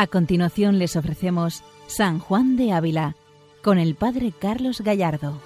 A 0.00 0.06
continuación 0.06 0.78
les 0.78 0.96
ofrecemos 0.96 1.62
San 1.86 2.20
Juan 2.20 2.56
de 2.56 2.72
Ávila 2.72 3.16
con 3.62 3.78
el 3.78 3.96
Padre 3.96 4.32
Carlos 4.32 4.80
Gallardo. 4.80 5.38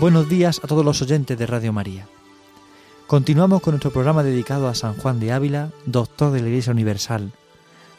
Buenos 0.00 0.28
días 0.28 0.60
a 0.64 0.66
todos 0.66 0.84
los 0.84 1.00
oyentes 1.02 1.38
de 1.38 1.46
Radio 1.46 1.72
María. 1.72 2.08
Continuamos 3.06 3.62
con 3.62 3.74
nuestro 3.74 3.92
programa 3.92 4.24
dedicado 4.24 4.66
a 4.66 4.74
San 4.74 4.96
Juan 4.96 5.20
de 5.20 5.30
Ávila, 5.30 5.70
doctor 5.86 6.32
de 6.32 6.42
la 6.42 6.48
Iglesia 6.48 6.72
Universal, 6.72 7.30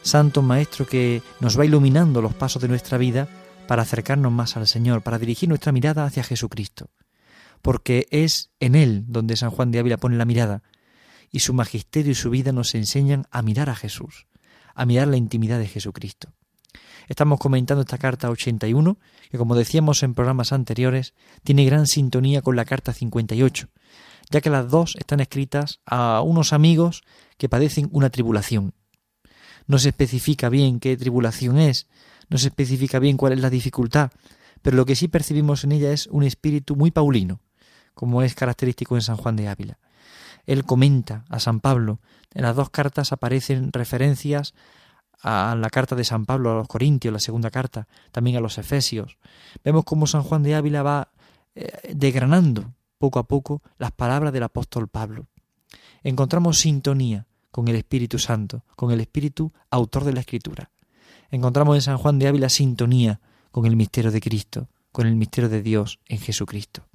santo 0.02 0.42
maestro 0.42 0.86
que 0.86 1.22
nos 1.40 1.58
va 1.58 1.64
iluminando 1.64 2.20
los 2.20 2.34
pasos 2.34 2.60
de 2.60 2.68
nuestra 2.68 2.98
vida 2.98 3.26
para 3.66 3.80
acercarnos 3.80 4.32
más 4.32 4.58
al 4.58 4.66
Señor, 4.66 5.00
para 5.00 5.18
dirigir 5.18 5.48
nuestra 5.48 5.72
mirada 5.72 6.04
hacia 6.04 6.22
Jesucristo, 6.22 6.90
porque 7.62 8.06
es 8.10 8.50
en 8.60 8.74
Él 8.74 9.04
donde 9.08 9.38
San 9.38 9.52
Juan 9.52 9.70
de 9.70 9.78
Ávila 9.78 9.96
pone 9.96 10.18
la 10.18 10.26
mirada, 10.26 10.62
y 11.30 11.38
su 11.38 11.54
magisterio 11.54 12.12
y 12.12 12.14
su 12.14 12.28
vida 12.28 12.52
nos 12.52 12.74
enseñan 12.74 13.24
a 13.30 13.40
mirar 13.40 13.70
a 13.70 13.74
Jesús, 13.74 14.26
a 14.76 14.86
mirar 14.86 15.08
la 15.08 15.16
intimidad 15.16 15.58
de 15.58 15.66
Jesucristo. 15.66 16.28
Estamos 17.08 17.38
comentando 17.38 17.82
esta 17.82 17.98
carta 17.98 18.30
81, 18.30 18.98
que 19.30 19.38
como 19.38 19.56
decíamos 19.56 20.02
en 20.02 20.14
programas 20.14 20.52
anteriores, 20.52 21.14
tiene 21.42 21.64
gran 21.64 21.86
sintonía 21.86 22.42
con 22.42 22.56
la 22.56 22.64
carta 22.64 22.92
58, 22.92 23.68
ya 24.30 24.40
que 24.40 24.50
las 24.50 24.70
dos 24.70 24.96
están 24.96 25.20
escritas 25.20 25.80
a 25.86 26.20
unos 26.20 26.52
amigos 26.52 27.02
que 27.38 27.48
padecen 27.48 27.88
una 27.92 28.10
tribulación. 28.10 28.74
No 29.66 29.78
se 29.78 29.88
especifica 29.88 30.48
bien 30.48 30.78
qué 30.78 30.96
tribulación 30.96 31.58
es, 31.58 31.88
no 32.28 32.38
se 32.38 32.48
especifica 32.48 32.98
bien 32.98 33.16
cuál 33.16 33.32
es 33.32 33.40
la 33.40 33.50
dificultad, 33.50 34.10
pero 34.62 34.76
lo 34.76 34.84
que 34.84 34.96
sí 34.96 35.08
percibimos 35.08 35.64
en 35.64 35.72
ella 35.72 35.92
es 35.92 36.08
un 36.08 36.24
espíritu 36.24 36.76
muy 36.76 36.90
paulino, 36.90 37.40
como 37.94 38.22
es 38.22 38.34
característico 38.34 38.96
en 38.96 39.02
San 39.02 39.16
Juan 39.16 39.36
de 39.36 39.48
Ávila. 39.48 39.78
Él 40.46 40.64
comenta 40.64 41.24
a 41.28 41.40
San 41.40 41.60
Pablo 41.60 42.00
en 42.36 42.42
las 42.42 42.54
dos 42.54 42.68
cartas 42.68 43.12
aparecen 43.12 43.72
referencias 43.72 44.52
a 45.22 45.56
la 45.56 45.70
carta 45.70 45.96
de 45.96 46.04
San 46.04 46.26
Pablo 46.26 46.50
a 46.50 46.54
los 46.54 46.68
Corintios, 46.68 47.10
la 47.10 47.18
segunda 47.18 47.50
carta, 47.50 47.88
también 48.12 48.36
a 48.36 48.40
los 48.40 48.58
Efesios. 48.58 49.16
Vemos 49.64 49.84
cómo 49.84 50.06
San 50.06 50.22
Juan 50.22 50.42
de 50.42 50.54
Ávila 50.54 50.82
va 50.82 51.08
eh, 51.54 51.94
degranando 51.94 52.74
poco 52.98 53.18
a 53.18 53.26
poco 53.26 53.62
las 53.78 53.92
palabras 53.92 54.34
del 54.34 54.42
apóstol 54.42 54.88
Pablo. 54.88 55.28
Encontramos 56.02 56.58
sintonía 56.58 57.26
con 57.50 57.68
el 57.68 57.76
Espíritu 57.76 58.18
Santo, 58.18 58.64
con 58.76 58.90
el 58.90 59.00
Espíritu 59.00 59.50
autor 59.70 60.04
de 60.04 60.12
la 60.12 60.20
Escritura. 60.20 60.70
Encontramos 61.30 61.76
en 61.76 61.82
San 61.82 61.96
Juan 61.96 62.18
de 62.18 62.28
Ávila 62.28 62.50
sintonía 62.50 63.20
con 63.50 63.64
el 63.64 63.76
misterio 63.76 64.10
de 64.10 64.20
Cristo, 64.20 64.68
con 64.92 65.06
el 65.06 65.16
misterio 65.16 65.48
de 65.48 65.62
Dios 65.62 66.00
en 66.04 66.18
Jesucristo. 66.18 66.86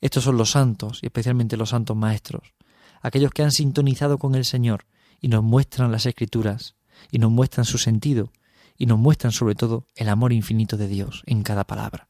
Estos 0.00 0.22
son 0.22 0.36
los 0.36 0.52
santos, 0.52 1.00
y 1.02 1.06
especialmente 1.06 1.56
los 1.56 1.70
santos 1.70 1.96
maestros, 1.96 2.54
aquellos 3.00 3.32
que 3.32 3.42
han 3.42 3.52
sintonizado 3.52 4.18
con 4.18 4.34
el 4.34 4.44
Señor 4.44 4.86
y 5.20 5.28
nos 5.28 5.42
muestran 5.42 5.92
las 5.92 6.06
escrituras, 6.06 6.74
y 7.10 7.18
nos 7.18 7.30
muestran 7.30 7.64
su 7.64 7.78
sentido, 7.78 8.32
y 8.76 8.86
nos 8.86 8.98
muestran 8.98 9.32
sobre 9.32 9.54
todo 9.54 9.86
el 9.94 10.08
amor 10.08 10.32
infinito 10.32 10.76
de 10.76 10.88
Dios 10.88 11.22
en 11.26 11.42
cada 11.42 11.64
palabra. 11.64 12.08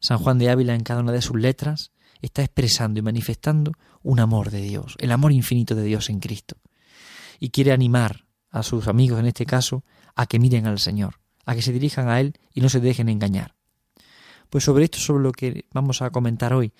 San 0.00 0.18
Juan 0.18 0.38
de 0.38 0.50
Ávila 0.50 0.74
en 0.74 0.82
cada 0.82 1.00
una 1.00 1.12
de 1.12 1.22
sus 1.22 1.36
letras 1.36 1.92
está 2.20 2.42
expresando 2.42 2.98
y 2.98 3.02
manifestando 3.02 3.72
un 4.02 4.20
amor 4.20 4.50
de 4.50 4.62
Dios, 4.62 4.96
el 4.98 5.12
amor 5.12 5.32
infinito 5.32 5.74
de 5.74 5.82
Dios 5.82 6.08
en 6.08 6.20
Cristo. 6.20 6.56
Y 7.38 7.50
quiere 7.50 7.72
animar 7.72 8.26
a 8.50 8.62
sus 8.62 8.88
amigos 8.88 9.18
en 9.18 9.26
este 9.26 9.46
caso 9.46 9.84
a 10.14 10.26
que 10.26 10.38
miren 10.38 10.66
al 10.66 10.78
Señor, 10.78 11.20
a 11.44 11.54
que 11.54 11.62
se 11.62 11.72
dirijan 11.72 12.08
a 12.08 12.20
Él 12.20 12.38
y 12.52 12.60
no 12.60 12.68
se 12.68 12.80
dejen 12.80 13.08
engañar. 13.08 13.54
Pues 14.48 14.64
sobre 14.64 14.84
esto, 14.84 14.98
sobre 14.98 15.22
lo 15.22 15.32
que 15.32 15.66
vamos 15.72 16.00
a 16.00 16.10
comentar 16.10 16.54
hoy, 16.54 16.72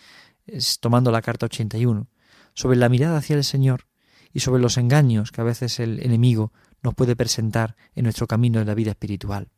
es 0.46 0.78
tomando 0.80 1.10
la 1.10 1.22
carta 1.22 1.46
81, 1.46 2.06
sobre 2.54 2.76
la 2.76 2.88
mirada 2.88 3.18
hacia 3.18 3.36
el 3.36 3.44
Señor 3.44 3.86
y 4.32 4.40
sobre 4.40 4.62
los 4.62 4.78
engaños 4.78 5.30
que 5.32 5.40
a 5.40 5.44
veces 5.44 5.78
el 5.80 6.02
enemigo 6.02 6.52
nos 6.82 6.94
puede 6.94 7.16
presentar 7.16 7.76
en 7.94 8.04
nuestro 8.04 8.26
camino 8.26 8.58
de 8.58 8.64
la 8.64 8.74
vida 8.74 8.90
espiritual. 8.90 9.48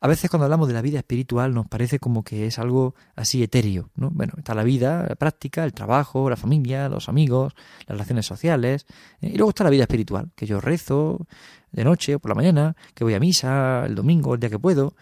A 0.00 0.06
veces 0.06 0.30
cuando 0.30 0.44
hablamos 0.44 0.68
de 0.68 0.74
la 0.74 0.82
vida 0.82 0.98
espiritual 0.98 1.52
nos 1.52 1.66
parece 1.66 1.98
como 1.98 2.22
que 2.22 2.46
es 2.46 2.58
algo 2.58 2.94
así 3.16 3.42
etéreo, 3.42 3.90
¿no? 3.96 4.10
Bueno, 4.10 4.34
está 4.38 4.54
la 4.54 4.62
vida, 4.62 5.04
la 5.08 5.16
práctica, 5.16 5.64
el 5.64 5.72
trabajo, 5.72 6.30
la 6.30 6.36
familia, 6.36 6.88
los 6.88 7.08
amigos, 7.08 7.54
las 7.80 7.96
relaciones 7.96 8.24
sociales, 8.24 8.86
eh, 9.20 9.30
y 9.34 9.36
luego 9.36 9.50
está 9.50 9.64
la 9.64 9.70
vida 9.70 9.82
espiritual, 9.82 10.30
que 10.36 10.46
yo 10.46 10.60
rezo 10.60 11.26
de 11.72 11.82
noche 11.82 12.14
o 12.14 12.20
por 12.20 12.30
la 12.30 12.36
mañana, 12.36 12.76
que 12.94 13.02
voy 13.02 13.14
a 13.14 13.20
misa 13.20 13.84
el 13.86 13.96
domingo, 13.96 14.34
el 14.34 14.40
día 14.40 14.50
que 14.50 14.58
puedo, 14.58 14.94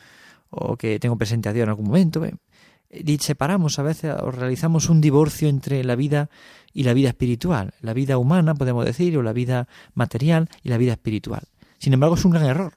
o 0.48 0.76
que 0.76 0.98
tengo 0.98 1.16
presente 1.18 1.50
a 1.50 1.52
Dios 1.52 1.64
en 1.64 1.68
algún 1.70 1.86
momento. 1.86 2.24
Y 2.90 3.18
separamos 3.18 3.78
a 3.78 3.82
veces 3.82 4.14
o 4.20 4.30
realizamos 4.30 4.88
un 4.88 5.00
divorcio 5.00 5.48
entre 5.48 5.82
la 5.84 5.96
vida 5.96 6.30
y 6.72 6.84
la 6.84 6.94
vida 6.94 7.08
espiritual, 7.08 7.74
la 7.80 7.94
vida 7.94 8.18
humana, 8.18 8.54
podemos 8.54 8.84
decir, 8.84 9.16
o 9.16 9.22
la 9.22 9.32
vida 9.32 9.68
material 9.94 10.48
y 10.62 10.68
la 10.68 10.78
vida 10.78 10.92
espiritual. 10.92 11.42
Sin 11.78 11.92
embargo, 11.92 12.16
es 12.16 12.24
un 12.24 12.32
gran 12.32 12.44
error, 12.44 12.74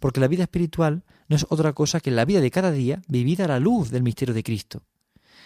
porque 0.00 0.20
la 0.20 0.28
vida 0.28 0.44
espiritual 0.44 1.04
no 1.28 1.36
es 1.36 1.46
otra 1.48 1.72
cosa 1.72 2.00
que 2.00 2.10
la 2.10 2.24
vida 2.24 2.40
de 2.40 2.50
cada 2.50 2.72
día 2.72 3.02
vivida 3.08 3.44
a 3.44 3.48
la 3.48 3.60
luz 3.60 3.90
del 3.90 4.02
misterio 4.02 4.34
de 4.34 4.42
Cristo. 4.42 4.82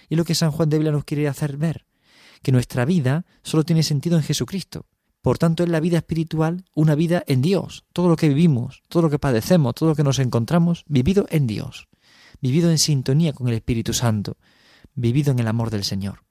Y 0.08 0.14
es 0.14 0.18
lo 0.18 0.24
que 0.24 0.34
San 0.34 0.50
Juan 0.50 0.68
de 0.68 0.76
Ávila 0.76 0.92
nos 0.92 1.04
quiere 1.04 1.28
hacer 1.28 1.56
ver, 1.56 1.86
que 2.42 2.52
nuestra 2.52 2.84
vida 2.84 3.24
solo 3.42 3.64
tiene 3.64 3.82
sentido 3.82 4.16
en 4.16 4.22
Jesucristo. 4.22 4.86
Por 5.20 5.38
tanto, 5.38 5.64
es 5.64 5.68
la 5.68 5.80
vida 5.80 5.98
espiritual 5.98 6.64
una 6.74 6.94
vida 6.94 7.24
en 7.26 7.42
Dios. 7.42 7.84
Todo 7.92 8.08
lo 8.08 8.16
que 8.16 8.28
vivimos, 8.28 8.82
todo 8.88 9.02
lo 9.02 9.10
que 9.10 9.18
padecemos, 9.18 9.74
todo 9.74 9.88
lo 9.88 9.94
que 9.96 10.04
nos 10.04 10.20
encontramos, 10.20 10.84
vivido 10.86 11.26
en 11.30 11.48
Dios, 11.48 11.88
vivido 12.46 12.70
en 12.70 12.78
sintonía 12.78 13.32
con 13.32 13.48
el 13.48 13.54
Espíritu 13.54 13.92
Santo, 13.92 14.36
vivido 14.94 15.32
en 15.32 15.40
el 15.40 15.48
amor 15.48 15.70
del 15.70 15.82
Señor. 15.82 16.22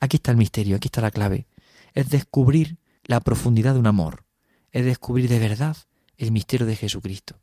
Aquí 0.00 0.18
está 0.18 0.30
el 0.30 0.36
misterio, 0.36 0.76
aquí 0.76 0.88
está 0.88 1.00
la 1.00 1.10
clave. 1.10 1.46
Es 1.94 2.10
descubrir 2.10 2.76
la 3.04 3.20
profundidad 3.20 3.72
de 3.72 3.80
un 3.80 3.86
amor. 3.86 4.26
Es 4.70 4.84
descubrir 4.84 5.30
de 5.30 5.38
verdad 5.38 5.78
el 6.18 6.30
misterio 6.30 6.66
de 6.66 6.76
Jesucristo. 6.76 7.40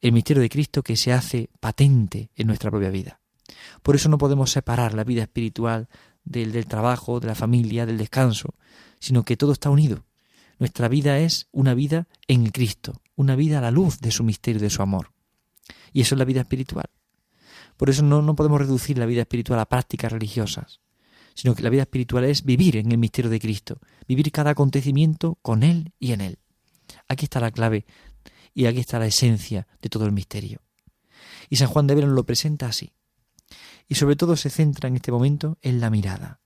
El 0.00 0.12
misterio 0.12 0.40
de 0.40 0.48
Cristo 0.48 0.84
que 0.84 0.96
se 0.96 1.12
hace 1.12 1.50
patente 1.58 2.30
en 2.36 2.46
nuestra 2.46 2.70
propia 2.70 2.90
vida. 2.90 3.20
Por 3.82 3.96
eso 3.96 4.08
no 4.08 4.18
podemos 4.18 4.52
separar 4.52 4.94
la 4.94 5.02
vida 5.02 5.22
espiritual 5.22 5.88
del, 6.24 6.52
del 6.52 6.66
trabajo, 6.66 7.18
de 7.18 7.26
la 7.26 7.34
familia, 7.34 7.86
del 7.86 7.98
descanso, 7.98 8.54
sino 9.00 9.24
que 9.24 9.36
todo 9.36 9.50
está 9.50 9.68
unido. 9.68 10.06
Nuestra 10.60 10.86
vida 10.86 11.18
es 11.18 11.48
una 11.50 11.74
vida 11.74 12.06
en 12.28 12.50
Cristo, 12.50 13.02
una 13.16 13.34
vida 13.34 13.58
a 13.58 13.62
la 13.62 13.72
luz 13.72 13.98
de 13.98 14.12
su 14.12 14.22
misterio, 14.22 14.60
de 14.60 14.70
su 14.70 14.80
amor. 14.80 15.12
Y 15.92 16.02
eso 16.02 16.14
es 16.14 16.20
la 16.20 16.24
vida 16.24 16.42
espiritual. 16.42 16.86
Por 17.82 17.90
eso 17.90 18.04
no, 18.04 18.22
no 18.22 18.36
podemos 18.36 18.60
reducir 18.60 18.96
la 18.96 19.06
vida 19.06 19.22
espiritual 19.22 19.58
a 19.58 19.68
prácticas 19.68 20.12
religiosas 20.12 20.80
sino 21.34 21.56
que 21.56 21.64
la 21.64 21.68
vida 21.68 21.82
espiritual 21.82 22.22
es 22.22 22.44
vivir 22.44 22.76
en 22.76 22.92
el 22.92 22.98
misterio 22.98 23.28
de 23.28 23.40
Cristo, 23.40 23.80
vivir 24.06 24.30
cada 24.30 24.50
acontecimiento 24.50 25.36
con 25.42 25.64
Él 25.64 25.92
y 25.98 26.12
en 26.12 26.20
Él. 26.20 26.38
Aquí 27.08 27.24
está 27.24 27.40
la 27.40 27.50
clave 27.50 27.86
y 28.54 28.66
aquí 28.66 28.78
está 28.78 29.00
la 29.00 29.06
esencia 29.06 29.66
de 29.80 29.88
todo 29.88 30.06
el 30.06 30.12
misterio. 30.12 30.60
Y 31.50 31.56
San 31.56 31.66
Juan 31.66 31.88
de 31.88 31.96
Verón 31.96 32.14
lo 32.14 32.24
presenta 32.24 32.66
así. 32.66 32.92
Y 33.88 33.96
sobre 33.96 34.14
todo 34.14 34.36
se 34.36 34.48
centra 34.48 34.88
en 34.88 34.94
este 34.94 35.10
momento 35.10 35.58
en 35.60 35.80
la 35.80 35.90
mirada. 35.90 36.40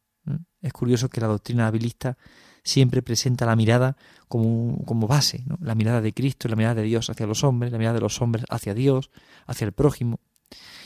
Es 0.62 0.72
curioso 0.72 1.10
que 1.10 1.20
la 1.20 1.26
doctrina 1.26 1.66
habilista 1.66 2.16
siempre 2.64 3.02
presenta 3.02 3.44
la 3.44 3.56
mirada 3.56 3.98
como, 4.26 4.82
como 4.86 5.06
base, 5.06 5.44
la 5.60 5.74
mirada 5.74 6.00
de 6.00 6.14
Cristo, 6.14 6.48
la 6.48 6.56
mirada 6.56 6.76
de 6.76 6.84
Dios 6.84 7.10
hacia 7.10 7.26
los 7.26 7.44
hombres, 7.44 7.72
la 7.72 7.78
mirada 7.78 7.96
de 7.96 8.00
los 8.00 8.22
hombres 8.22 8.46
hacia 8.48 8.72
Dios, 8.72 9.10
hacia 9.46 9.66
el 9.66 9.72
prójimo. 9.72 10.20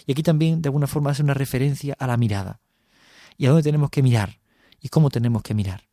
Y 0.06 0.12
aquí 0.12 0.22
también 0.22 0.62
de 0.62 0.69
alguna 0.69 0.87
forma 0.87 1.10
hace 1.10 1.22
una 1.22 1.34
referencia 1.34 1.94
a 1.98 2.06
la 2.06 2.16
mirada 2.16 2.60
y 3.37 3.47
a 3.47 3.50
dónde 3.50 3.62
tenemos 3.62 3.91
que 3.91 4.03
mirar 4.03 4.41
y 4.80 4.89
cómo 4.89 5.10
tenemos 5.10 5.42
que 5.42 5.54
mirar. 5.54 5.89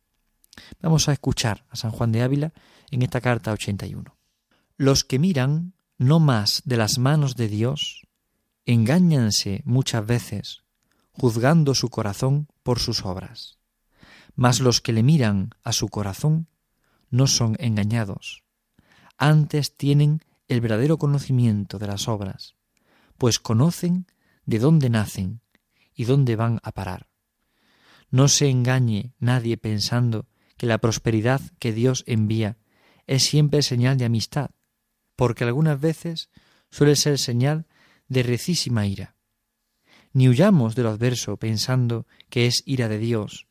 Vamos 0.80 1.08
a 1.08 1.12
escuchar 1.12 1.64
a 1.70 1.76
San 1.76 1.90
Juan 1.90 2.12
de 2.12 2.22
Ávila 2.22 2.52
en 2.90 3.02
esta 3.02 3.20
carta 3.20 3.52
81. 3.52 4.16
Los 4.76 5.04
que 5.04 5.18
miran 5.18 5.74
no 5.98 6.20
más 6.20 6.62
de 6.64 6.76
las 6.76 6.98
manos 6.98 7.36
de 7.36 7.48
Dios 7.48 8.06
engáñanse 8.66 9.62
muchas 9.64 10.04
veces, 10.04 10.62
juzgando 11.12 11.74
su 11.74 11.88
corazón 11.88 12.48
por 12.62 12.78
sus 12.78 13.04
obras. 13.04 13.58
Mas 14.34 14.60
los 14.60 14.80
que 14.80 14.92
le 14.92 15.02
miran 15.02 15.50
a 15.64 15.72
su 15.72 15.88
corazón 15.88 16.48
no 17.10 17.26
son 17.26 17.56
engañados. 17.58 18.44
Antes 19.16 19.76
tienen 19.76 20.20
el 20.48 20.60
verdadero 20.60 20.98
conocimiento 20.98 21.78
de 21.78 21.86
las 21.86 22.08
obras, 22.08 22.56
pues 23.18 23.38
conocen 23.38 24.06
de 24.46 24.58
dónde 24.58 24.88
nacen 24.88 25.42
y 25.94 26.04
dónde 26.04 26.36
van 26.36 26.60
a 26.62 26.72
parar. 26.72 27.08
No 28.10 28.28
se 28.28 28.48
engañe 28.48 29.12
nadie 29.18 29.58
pensando 29.58 30.26
que 30.56 30.66
la 30.66 30.78
prosperidad 30.78 31.40
que 31.58 31.72
Dios 31.72 32.04
envía 32.06 32.56
es 33.06 33.24
siempre 33.24 33.62
señal 33.62 33.98
de 33.98 34.06
amistad, 34.06 34.50
porque 35.16 35.44
algunas 35.44 35.80
veces 35.80 36.30
suele 36.70 36.96
ser 36.96 37.18
señal 37.18 37.66
de 38.08 38.22
recísima 38.22 38.86
ira. 38.86 39.16
Ni 40.12 40.28
huyamos 40.28 40.74
de 40.74 40.84
lo 40.84 40.90
adverso 40.90 41.36
pensando 41.36 42.06
que 42.30 42.46
es 42.46 42.62
ira 42.64 42.88
de 42.88 42.98
Dios, 42.98 43.46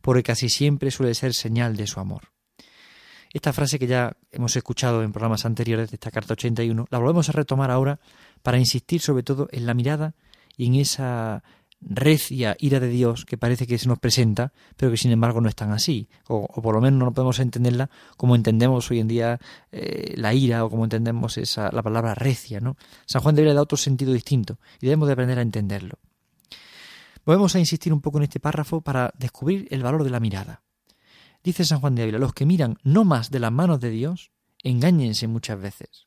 porque 0.00 0.22
casi 0.22 0.48
siempre 0.48 0.90
suele 0.90 1.14
ser 1.14 1.34
señal 1.34 1.76
de 1.76 1.86
su 1.86 2.00
amor. 2.00 2.32
Esta 3.32 3.52
frase 3.52 3.78
que 3.78 3.86
ya 3.86 4.16
hemos 4.32 4.56
escuchado 4.56 5.02
en 5.02 5.12
programas 5.12 5.44
anteriores 5.44 5.90
de 5.90 5.96
esta 5.96 6.10
carta 6.10 6.32
81, 6.32 6.86
la 6.90 6.98
volvemos 6.98 7.28
a 7.28 7.32
retomar 7.32 7.70
ahora 7.70 8.00
para 8.42 8.58
insistir 8.58 9.00
sobre 9.00 9.22
todo 9.22 9.48
en 9.52 9.66
la 9.66 9.74
mirada 9.74 10.14
y 10.56 10.66
en 10.66 10.76
esa 10.76 11.42
recia 11.80 12.56
ira 12.58 12.80
de 12.80 12.88
Dios 12.88 13.24
que 13.24 13.38
parece 13.38 13.66
que 13.66 13.78
se 13.78 13.88
nos 13.88 13.98
presenta, 13.98 14.52
pero 14.76 14.90
que 14.90 14.96
sin 14.96 15.12
embargo 15.12 15.40
no 15.40 15.48
es 15.48 15.54
tan 15.54 15.70
así, 15.70 16.08
o, 16.26 16.46
por 16.48 16.74
lo 16.74 16.80
menos 16.80 16.98
no 16.98 17.12
podemos 17.12 17.38
entenderla 17.38 17.90
como 18.16 18.34
entendemos 18.34 18.90
hoy 18.90 19.00
en 19.00 19.08
día 19.08 19.38
eh, 19.70 20.14
la 20.16 20.34
ira 20.34 20.64
o 20.64 20.70
como 20.70 20.84
entendemos 20.84 21.38
esa, 21.38 21.70
la 21.72 21.82
palabra 21.82 22.14
recia. 22.14 22.60
¿no? 22.60 22.76
San 23.06 23.22
Juan 23.22 23.34
debería 23.34 23.54
dar 23.54 23.62
otro 23.62 23.78
sentido 23.78 24.12
distinto 24.12 24.58
y 24.80 24.86
debemos 24.86 25.06
de 25.06 25.12
aprender 25.12 25.38
a 25.38 25.42
entenderlo. 25.42 25.98
Volvemos 27.24 27.54
a 27.54 27.58
insistir 27.58 27.92
un 27.92 28.00
poco 28.00 28.18
en 28.18 28.24
este 28.24 28.40
párrafo 28.40 28.80
para 28.80 29.12
descubrir 29.18 29.68
el 29.70 29.82
valor 29.82 30.02
de 30.02 30.10
la 30.10 30.18
mirada. 30.18 30.62
Dice 31.48 31.64
San 31.64 31.80
Juan 31.80 31.94
de 31.94 32.02
Ávila, 32.02 32.18
los 32.18 32.34
que 32.34 32.44
miran 32.44 32.76
no 32.82 33.06
más 33.06 33.30
de 33.30 33.40
las 33.40 33.50
manos 33.50 33.80
de 33.80 33.88
Dios, 33.88 34.32
engáñense 34.62 35.28
muchas 35.28 35.58
veces. 35.58 36.06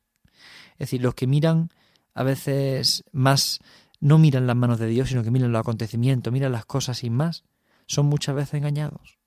Es 0.73 0.77
decir, 0.77 1.01
los 1.01 1.15
que 1.15 1.25
miran 1.25 1.71
a 2.13 2.21
veces 2.21 3.03
más 3.11 3.57
no 3.99 4.19
miran 4.19 4.45
las 4.45 4.55
manos 4.55 4.77
de 4.77 4.85
Dios, 4.85 5.09
sino 5.09 5.23
que 5.23 5.31
miran 5.31 5.51
los 5.51 5.61
acontecimientos, 5.61 6.31
miran 6.31 6.51
las 6.51 6.67
cosas 6.67 6.99
sin 6.99 7.15
más, 7.15 7.43
son 7.87 8.05
muchas 8.05 8.35
veces 8.35 8.53
engañados. 8.53 9.17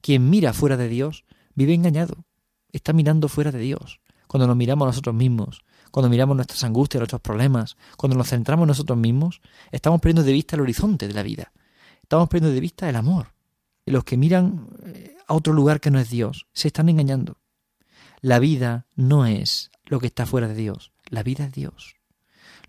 Quien 0.00 0.30
mira 0.30 0.54
fuera 0.54 0.78
de 0.78 0.88
Dios 0.88 1.26
vive 1.54 1.74
engañado, 1.74 2.24
está 2.72 2.94
mirando 2.94 3.28
fuera 3.28 3.52
de 3.52 3.58
Dios. 3.58 4.00
Cuando 4.28 4.46
nos 4.46 4.56
miramos 4.56 4.86
a 4.86 4.88
nosotros 4.88 5.14
mismos, 5.14 5.66
cuando 5.90 6.08
miramos 6.08 6.34
nuestras 6.34 6.64
angustias, 6.64 7.00
nuestros 7.00 7.20
problemas, 7.20 7.76
cuando 7.98 8.16
nos 8.16 8.30
centramos 8.30 8.64
en 8.64 8.68
nosotros 8.68 8.96
mismos, 8.96 9.42
estamos 9.70 10.00
perdiendo 10.00 10.22
de 10.22 10.32
vista 10.32 10.56
el 10.56 10.62
horizonte 10.62 11.08
de 11.08 11.12
la 11.12 11.22
vida. 11.22 11.52
Estamos 12.00 12.30
perdiendo 12.30 12.54
de 12.54 12.60
vista 12.60 12.88
el 12.88 12.96
amor. 12.96 13.34
Los 13.84 14.04
que 14.04 14.16
miran 14.16 14.68
eh, 14.84 15.16
a 15.32 15.36
otro 15.36 15.52
lugar 15.52 15.80
que 15.80 15.90
no 15.90 15.98
es 15.98 16.10
Dios 16.10 16.46
se 16.52 16.68
están 16.68 16.88
engañando. 16.88 17.38
La 18.20 18.38
vida 18.38 18.86
no 18.94 19.26
es 19.26 19.70
lo 19.84 19.98
que 19.98 20.06
está 20.06 20.26
fuera 20.26 20.48
de 20.48 20.54
Dios, 20.54 20.92
la 21.10 21.22
vida 21.22 21.44
es 21.46 21.52
Dios 21.52 21.96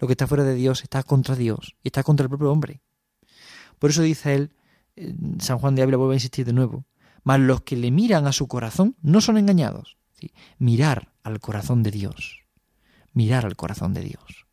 lo 0.04 0.08
que 0.08 0.14
está 0.14 0.28
fuera 0.28 0.44
de 0.44 0.54
Dios 0.54 0.84
está 0.84 1.02
contra 1.04 1.34
Dios 1.34 1.78
y 1.82 1.88
está 1.88 2.04
contra 2.04 2.26
el 2.26 2.30
propio 2.30 2.52
hombre. 2.52 2.82
Por 3.80 3.90
eso 3.90 4.02
dice 4.02 4.36
él, 4.36 4.52
San 5.40 5.60
Juan 5.60 5.76
de 5.76 5.82
Ávila 5.82 5.96
vuelve 5.96 6.16
a 6.16 6.18
insistir 6.18 6.46
de 6.46 6.52
nuevo, 6.52 6.86
mas 7.24 7.40
los 7.40 7.62
que 7.62 7.78
le 7.78 7.90
miran 7.90 8.28
a 8.28 8.34
su 8.34 8.50
corazón 8.50 8.98
no 9.02 9.22
son 9.22 9.38
engañados. 9.38 9.96
Mirar 10.58 11.14
al 11.24 11.40
corazón 11.40 11.84
de 11.84 11.92
Dios. 11.92 12.44
Mirar 13.14 13.46
al 13.46 13.56
corazón 13.56 13.94
de 13.94 14.02
Dios. 14.02 14.46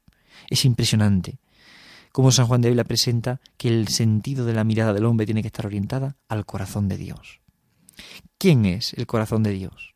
Es 0.48 0.64
impresionante 0.64 1.40
cómo 2.12 2.30
San 2.30 2.46
Juan 2.46 2.60
de 2.60 2.68
Ávila 2.68 2.84
presenta 2.84 3.40
que 3.56 3.68
el 3.68 3.88
sentido 3.88 4.44
de 4.44 4.54
la 4.54 4.62
mirada 4.62 4.92
del 4.92 5.04
hombre 5.04 5.26
tiene 5.26 5.42
que 5.42 5.48
estar 5.48 5.66
orientada 5.66 6.16
al 6.28 6.46
corazón 6.46 6.88
de 6.88 6.96
Dios. 6.96 7.40
¿Quién 8.38 8.66
es 8.66 8.94
el 8.94 9.06
corazón 9.06 9.42
de 9.42 9.52
Dios? 9.52 9.94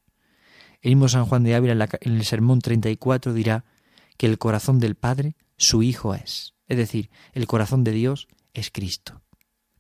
El 0.83 0.91
mismo 0.91 1.09
San 1.09 1.25
Juan 1.25 1.45
de 1.45 1.55
Ávila 1.55 1.89
en 2.01 2.13
el 2.13 2.25
sermón 2.25 2.61
34 2.61 3.33
dirá 3.33 3.65
que 4.17 4.27
el 4.27 4.39
corazón 4.39 4.79
del 4.79 4.97
Padre 4.97 5.37
su 5.57 5.83
Hijo 5.83 6.15
es. 6.15 6.55
Es 6.67 6.77
decir, 6.77 7.11
el 7.33 7.47
corazón 7.47 7.85
de 7.85 7.93
Dios 7.93 8.29
es 8.53 8.71
Cristo. 8.71 9.23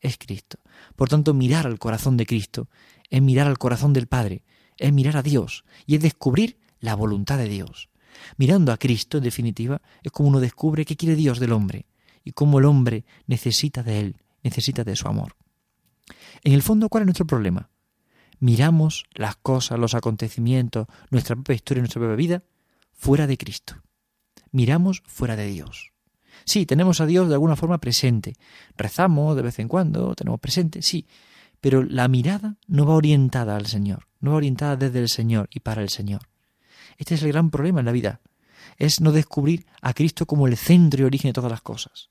Es 0.00 0.18
Cristo. 0.18 0.58
Por 0.96 1.08
tanto, 1.08 1.34
mirar 1.34 1.66
al 1.66 1.78
corazón 1.78 2.16
de 2.16 2.26
Cristo 2.26 2.68
es 3.10 3.22
mirar 3.22 3.46
al 3.46 3.58
corazón 3.58 3.92
del 3.92 4.06
Padre, 4.06 4.44
es 4.76 4.92
mirar 4.92 5.16
a 5.16 5.22
Dios 5.22 5.64
y 5.86 5.96
es 5.96 6.02
descubrir 6.02 6.58
la 6.80 6.94
voluntad 6.94 7.38
de 7.38 7.48
Dios. 7.48 7.90
Mirando 8.36 8.72
a 8.72 8.78
Cristo, 8.78 9.18
en 9.18 9.24
definitiva, 9.24 9.82
es 10.02 10.12
como 10.12 10.28
uno 10.28 10.40
descubre 10.40 10.84
qué 10.84 10.96
quiere 10.96 11.16
Dios 11.16 11.38
del 11.38 11.52
hombre 11.52 11.86
y 12.24 12.32
cómo 12.32 12.58
el 12.58 12.64
hombre 12.64 13.04
necesita 13.26 13.82
de 13.82 14.00
Él, 14.00 14.16
necesita 14.42 14.84
de 14.84 14.96
su 14.96 15.08
amor. 15.08 15.36
En 16.42 16.52
el 16.52 16.62
fondo, 16.62 16.88
¿cuál 16.88 17.02
es 17.02 17.06
nuestro 17.06 17.26
problema? 17.26 17.70
Miramos 18.44 19.04
las 19.14 19.36
cosas, 19.36 19.78
los 19.78 19.94
acontecimientos, 19.94 20.86
nuestra 21.10 21.34
propia 21.34 21.54
historia, 21.54 21.80
nuestra 21.80 22.00
propia 22.00 22.16
vida, 22.16 22.42
fuera 22.92 23.26
de 23.26 23.38
Cristo 23.38 23.84
miramos 24.54 25.02
fuera 25.04 25.34
de 25.34 25.46
Dios. 25.46 25.92
Sí, 26.44 26.64
tenemos 26.64 27.00
a 27.00 27.06
Dios 27.06 27.28
de 27.28 27.34
alguna 27.34 27.56
forma 27.56 27.78
presente. 27.78 28.34
Rezamos 28.76 29.34
de 29.34 29.42
vez 29.42 29.58
en 29.58 29.66
cuando, 29.66 30.14
tenemos 30.14 30.38
presente, 30.38 30.80
sí, 30.80 31.08
pero 31.60 31.82
la 31.82 32.06
mirada 32.06 32.56
no 32.68 32.86
va 32.86 32.94
orientada 32.94 33.56
al 33.56 33.66
Señor, 33.66 34.06
no 34.20 34.30
va 34.30 34.36
orientada 34.36 34.76
desde 34.76 35.00
el 35.00 35.08
Señor 35.08 35.48
y 35.50 35.60
para 35.60 35.82
el 35.82 35.88
Señor. 35.88 36.28
Este 36.98 37.16
es 37.16 37.22
el 37.24 37.32
gran 37.32 37.50
problema 37.50 37.80
en 37.80 37.86
la 37.86 37.92
vida, 37.92 38.20
es 38.76 39.00
no 39.00 39.10
descubrir 39.10 39.66
a 39.82 39.92
Cristo 39.92 40.24
como 40.24 40.46
el 40.46 40.56
centro 40.56 41.02
y 41.02 41.04
origen 41.04 41.30
de 41.30 41.34
todas 41.34 41.50
las 41.50 41.62
cosas. 41.62 42.10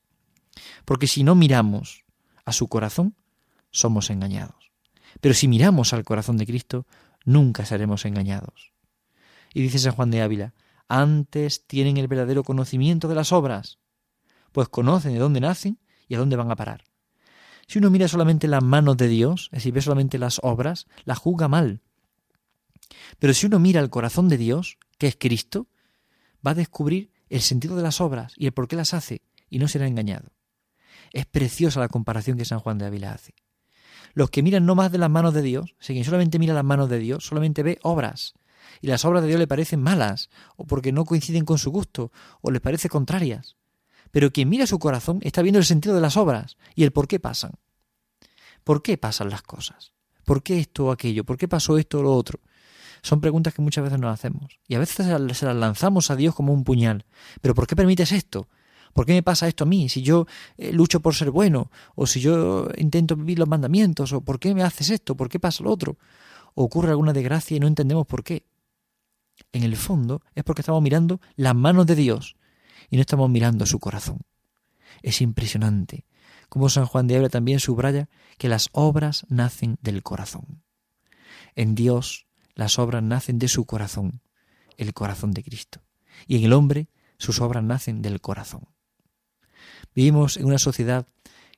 Porque 0.84 1.08
si 1.08 1.24
no 1.24 1.36
miramos 1.36 2.04
a 2.44 2.52
su 2.52 2.68
corazón, 2.68 3.16
somos 3.72 4.10
engañados. 4.10 4.63
Pero 5.22 5.34
si 5.34 5.48
miramos 5.48 5.94
al 5.94 6.04
corazón 6.04 6.38
de 6.38 6.46
Cristo, 6.46 6.86
nunca 7.26 7.66
seremos 7.66 8.06
engañados. 8.06 8.74
Y 9.54 9.62
dice 9.62 9.80
San 9.80 9.94
Juan 9.94 10.12
de 10.12 10.22
Ávila, 10.22 10.54
antes 10.88 11.66
tienen 11.66 11.98
el 11.98 12.08
verdadero 12.08 12.44
conocimiento 12.44 13.08
de 13.08 13.16
las 13.16 13.32
obras, 13.32 13.80
pues 14.52 14.70
conocen 14.70 15.14
de 15.14 15.20
dónde 15.20 15.40
nacen 15.40 15.80
y 16.08 16.16
a 16.16 16.20
dónde 16.20 16.36
van 16.36 16.52
a 16.52 16.56
parar. 16.56 16.84
Si 17.68 17.80
uno 17.80 17.90
mira 17.90 18.08
solamente 18.08 18.48
las 18.48 18.64
manos 18.64 18.98
de 18.98 19.08
Dios, 19.08 19.50
es 19.52 19.60
decir, 19.60 19.74
ve 19.74 19.82
solamente 19.82 20.20
las 20.20 20.40
obras, 20.44 20.86
las 21.06 21.18
juzga 21.18 21.48
mal. 21.48 21.82
Pero 23.20 23.34
si 23.34 23.46
uno 23.46 23.60
mira 23.60 23.80
el 23.80 23.90
corazón 23.90 24.28
de 24.30 24.38
Dios, 24.38 24.78
que 24.98 25.08
es 25.08 25.16
Cristo, 25.18 25.68
va 26.46 26.52
a 26.52 26.56
descubrir 26.56 27.12
el 27.30 27.42
sentido 27.42 27.76
de 27.76 27.84
las 27.84 28.02
obras 28.02 28.34
y 28.36 28.46
el 28.46 28.52
por 28.52 28.68
qué 28.68 28.76
las 28.76 28.94
hace, 28.94 29.22
y 29.50 29.60
no 29.60 29.68
será 29.68 29.88
engañado. 29.88 30.32
Es 31.12 31.26
preciosa 31.26 31.80
la 31.80 31.88
comparación 31.88 32.38
que 32.38 32.46
San 32.46 32.60
Juan 32.60 32.78
de 32.78 32.86
Ávila 32.86 33.14
hace. 33.14 33.34
Los 34.14 34.30
que 34.30 34.44
miran 34.44 34.66
no 34.66 34.76
más 34.76 34.92
de 34.92 34.98
las 34.98 35.10
manos 35.10 35.34
de 35.34 35.42
Dios, 35.42 35.76
si 35.80 35.94
quien 35.94 36.06
solamente 36.06 36.40
mira 36.40 36.54
las 36.54 36.64
manos 36.64 36.90
de 36.90 37.00
Dios, 37.00 37.26
solamente 37.26 37.64
ve 37.64 37.80
obras, 37.82 38.36
y 38.82 38.88
las 38.88 39.06
obras 39.06 39.24
de 39.24 39.30
Dios 39.30 39.40
le 39.40 39.48
parecen 39.48 39.82
malas, 39.82 40.30
o 40.56 40.66
porque 40.66 40.92
no 40.92 41.06
coinciden 41.06 41.46
con 41.46 41.58
su 41.58 41.72
gusto, 41.72 42.12
o 42.42 42.52
les 42.52 42.62
parece 42.62 42.90
contrarias. 42.90 43.56
Pero 44.12 44.32
quien 44.32 44.50
mira 44.50 44.68
su 44.68 44.78
corazón 44.78 45.20
está 45.24 45.42
viendo 45.42 45.60
el 45.60 45.66
sentido 45.66 45.96
de 45.96 46.02
las 46.02 46.18
obras 46.18 46.58
y 46.76 46.84
el 46.84 46.92
por 46.92 47.08
qué 47.08 47.20
pasan. 47.20 47.54
¿Por 48.64 48.84
qué 48.84 48.98
pasan 48.98 49.30
las 49.30 49.42
cosas? 49.42 49.94
¿Por 50.24 50.44
qué 50.44 50.60
esto 50.60 50.86
o 50.86 50.92
aquello? 50.92 51.24
¿Por 51.24 51.38
qué 51.38 51.48
pasó 51.48 51.78
esto 51.78 52.00
o 52.00 52.04
lo 52.04 52.14
otro? 52.14 52.40
Son 53.02 53.20
preguntas 53.20 53.54
que 53.54 53.62
muchas 53.62 53.84
veces 53.84 54.00
nos 54.00 54.14
hacemos. 54.14 54.60
Y 54.68 54.76
a 54.76 54.80
veces 54.80 55.08
se 55.38 55.46
las 55.46 55.56
lanzamos 55.56 56.12
a 56.12 56.16
Dios 56.16 56.36
como 56.36 56.54
un 56.54 56.64
puñal. 56.64 57.06
¿Pero 57.42 57.56
por 57.56 57.68
qué 57.68 57.76
permites 57.76 58.12
esto? 58.12 58.48
¿Por 58.94 59.06
qué 59.06 59.14
me 59.14 59.24
pasa 59.24 59.48
esto 59.48 59.64
a 59.64 59.68
mí? 59.68 59.90
Si 59.90 60.02
yo 60.02 60.28
eh, 60.58 60.72
lucho 60.72 61.02
por 61.02 61.16
ser 61.16 61.32
bueno, 61.32 61.72
o 61.96 62.06
si 62.06 62.20
yo 62.20 62.70
intento 62.78 63.16
vivir 63.16 63.40
los 63.40 63.48
mandamientos, 63.48 64.14
o 64.14 64.22
por 64.22 64.40
qué 64.40 64.54
me 64.54 64.64
haces 64.64 64.90
esto, 64.90 65.16
por 65.16 65.30
qué 65.30 65.40
pasa 65.40 65.64
lo 65.64 65.72
otro. 65.72 65.98
Ocurre 66.56 66.92
alguna 66.92 67.14
desgracia 67.14 67.58
y 67.58 67.60
no 67.60 67.68
entendemos 67.68 68.06
por 68.06 68.24
qué 68.24 68.46
en 69.52 69.64
el 69.64 69.76
fondo 69.76 70.22
es 70.36 70.44
porque 70.44 70.62
estamos 70.62 70.82
mirando 70.82 71.20
las 71.36 71.56
manos 71.56 71.88
de 71.88 71.96
Dios 71.96 72.36
y 72.90 72.98
no 72.98 73.02
estamos 73.02 73.30
mirando 73.30 73.66
su 73.66 73.80
corazón. 73.80 74.20
Es 75.02 75.22
impresionante 75.22 76.06
como 76.54 76.70
San 76.70 76.86
Juan 76.86 77.08
de 77.08 77.16
Ávila 77.16 77.30
también 77.30 77.60
subraya 77.60 78.10
que 78.38 78.48
las 78.48 78.70
obras 78.74 79.26
nacen 79.28 79.80
del 79.82 80.04
corazón. 80.04 80.62
En 81.56 81.74
Dios 81.74 82.28
las 82.54 82.78
obras 82.78 83.02
nacen 83.02 83.40
de 83.40 83.48
su 83.48 83.66
corazón, 83.66 84.22
el 84.78 84.94
corazón 84.94 85.32
de 85.32 85.42
Cristo. 85.42 85.82
Y 86.28 86.38
en 86.38 86.44
el 86.44 86.54
hombre 86.54 86.90
sus 87.18 87.42
obras 87.42 87.64
nacen 87.64 88.04
del 88.04 88.22
corazón. 88.22 88.68
Vivimos 89.96 90.38
en 90.38 90.46
una 90.46 90.58
sociedad 90.60 91.08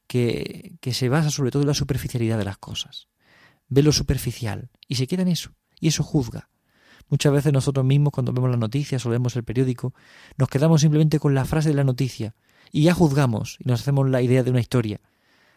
que, 0.08 0.76
que 0.82 0.94
se 0.94 1.10
basa 1.10 1.32
sobre 1.32 1.52
todo 1.52 1.64
en 1.64 1.68
la 1.68 1.74
superficialidad 1.74 2.38
de 2.38 2.46
las 2.46 2.58
cosas. 2.58 3.08
Ve 3.68 3.84
lo 3.84 3.92
superficial 3.92 4.70
y 4.88 4.96
se 4.96 5.08
queda 5.08 5.24
en 5.24 5.30
eso, 5.30 5.52
y 5.80 5.88
eso 5.88 6.04
juzga, 6.04 6.50
Muchas 7.10 7.32
veces 7.32 7.54
nosotros 7.54 7.86
mismos 7.86 8.12
cuando 8.12 8.34
vemos 8.34 8.50
las 8.50 8.60
noticias 8.60 9.06
o 9.06 9.10
leemos 9.10 9.36
el 9.36 9.44
periódico, 9.44 9.94
nos 10.38 10.50
quedamos 10.50 10.82
simplemente 10.82 11.20
con 11.20 11.36
la 11.36 11.46
frase 11.46 11.70
de 11.70 11.76
la 11.76 11.84
noticia 11.84 12.36
y 12.72 12.84
ya 12.84 12.94
juzgamos 12.94 13.58
y 13.60 13.68
nos 13.68 13.82
hacemos 13.82 14.10
la 14.10 14.22
idea 14.22 14.44
de 14.44 14.50
una 14.50 14.60
historia, 14.60 15.02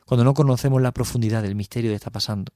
cuando 0.04 0.24
no 0.24 0.34
conocemos 0.34 0.82
la 0.82 0.92
profundidad 0.92 1.42
del 1.42 1.54
misterio 1.54 1.90
que 1.90 1.96
está 1.96 2.10
pasando. 2.10 2.52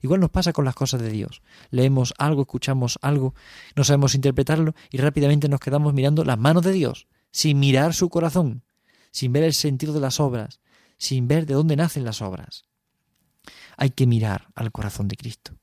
Igual 0.00 0.20
nos 0.20 0.30
pasa 0.30 0.52
con 0.52 0.64
las 0.64 0.74
cosas 0.74 1.02
de 1.02 1.10
Dios. 1.10 1.42
Leemos 1.70 2.14
algo, 2.18 2.42
escuchamos 2.42 2.98
algo, 3.02 3.34
no 3.76 3.84
sabemos 3.84 4.14
interpretarlo 4.14 4.74
y 4.90 4.98
rápidamente 4.98 5.48
nos 5.48 5.60
quedamos 5.60 5.92
mirando 5.94 6.24
las 6.24 6.38
manos 6.38 6.62
de 6.62 6.72
Dios, 6.72 7.06
sin 7.30 7.58
mirar 7.58 7.94
su 7.94 8.08
corazón, 8.08 8.62
sin 9.14 9.32
ver 9.32 9.44
el 9.44 9.54
sentido 9.54 9.94
de 9.94 10.00
las 10.00 10.20
obras, 10.20 10.60
sin 10.98 11.26
ver 11.26 11.46
de 11.46 11.54
dónde 11.54 11.76
nacen 11.76 12.04
las 12.04 12.20
obras. 12.20 12.66
Hay 13.78 13.90
que 13.90 14.06
mirar 14.06 14.48
al 14.54 14.72
corazón 14.72 15.08
de 15.08 15.16
Cristo 15.16 15.56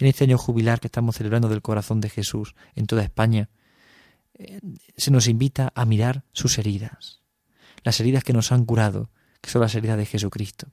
en 0.00 0.06
este 0.06 0.24
año 0.24 0.38
jubilar 0.38 0.80
que 0.80 0.88
estamos 0.88 1.16
celebrando 1.16 1.48
del 1.48 1.60
corazón 1.60 2.00
de 2.00 2.08
Jesús 2.08 2.54
en 2.74 2.86
toda 2.86 3.02
España, 3.02 3.50
eh, 4.34 4.60
se 4.96 5.10
nos 5.10 5.28
invita 5.28 5.72
a 5.74 5.84
mirar 5.84 6.24
sus 6.32 6.58
heridas, 6.58 7.20
las 7.84 8.00
heridas 8.00 8.24
que 8.24 8.32
nos 8.32 8.50
han 8.50 8.64
curado, 8.64 9.10
que 9.42 9.50
son 9.50 9.60
las 9.60 9.74
heridas 9.74 9.98
de 9.98 10.06
Jesucristo. 10.06 10.72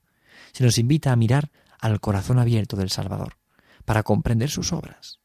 Se 0.54 0.64
nos 0.64 0.78
invita 0.78 1.12
a 1.12 1.18
mirar 1.18 1.52
al 1.80 2.00
corazón 2.00 2.40
abierto 2.40 2.78
del 2.78 2.90
Salvador, 2.90 3.38
para 3.84 4.04
comprender 4.04 4.50
sus 4.50 4.72
obras. 4.72 5.20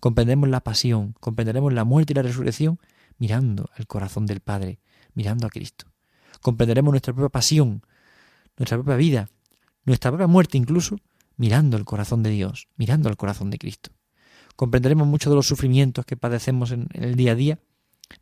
Comprendemos 0.00 0.48
la 0.48 0.60
pasión, 0.60 1.14
comprenderemos 1.20 1.72
la 1.72 1.84
muerte 1.84 2.12
y 2.12 2.16
la 2.16 2.22
resurrección 2.22 2.80
mirando 3.16 3.70
al 3.76 3.86
corazón 3.86 4.26
del 4.26 4.40
Padre, 4.40 4.80
mirando 5.14 5.46
a 5.46 5.50
Cristo. 5.50 5.86
Comprenderemos 6.46 6.92
nuestra 6.92 7.12
propia 7.12 7.28
pasión, 7.28 7.82
nuestra 8.56 8.76
propia 8.76 8.94
vida, 8.94 9.28
nuestra 9.84 10.12
propia 10.12 10.28
muerte 10.28 10.56
incluso, 10.56 11.00
mirando 11.36 11.76
el 11.76 11.84
corazón 11.84 12.22
de 12.22 12.30
Dios, 12.30 12.68
mirando 12.76 13.08
el 13.08 13.16
corazón 13.16 13.50
de 13.50 13.58
Cristo. 13.58 13.90
Comprenderemos 14.54 15.08
mucho 15.08 15.28
de 15.28 15.34
los 15.34 15.48
sufrimientos 15.48 16.06
que 16.06 16.16
padecemos 16.16 16.70
en, 16.70 16.86
el 16.92 17.16
día 17.16 17.32
a 17.32 17.34
día 17.34 17.58